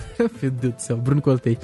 Meu 0.41 0.51
Deus 0.51 0.73
do 0.73 0.81
céu, 0.81 0.97
Bruno 0.97 1.21
Cortez. 1.21 1.57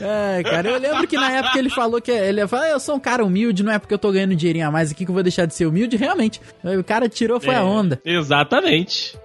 É, 0.00 0.42
cara, 0.42 0.70
eu 0.70 0.78
lembro 0.78 1.06
que 1.06 1.16
na 1.16 1.30
época 1.30 1.58
ele 1.58 1.70
falou 1.70 2.00
que 2.00 2.10
ele 2.10 2.40
ia 2.40 2.48
falar, 2.48 2.68
eu 2.68 2.80
sou 2.80 2.96
um 2.96 3.00
cara 3.00 3.24
humilde, 3.24 3.62
não 3.62 3.72
é 3.72 3.78
porque 3.78 3.94
eu 3.94 3.98
tô 3.98 4.10
ganhando 4.12 4.34
dinheirinho 4.34 4.66
a 4.66 4.70
mais 4.70 4.90
aqui 4.90 5.04
que 5.04 5.10
eu 5.10 5.14
vou 5.14 5.22
deixar 5.22 5.46
de 5.46 5.54
ser 5.54 5.66
humilde. 5.66 5.96
Realmente, 5.96 6.40
o 6.62 6.84
cara 6.84 7.08
tirou, 7.08 7.40
foi 7.40 7.54
é, 7.54 7.58
a 7.58 7.64
onda. 7.64 8.00
Exatamente. 8.04 9.16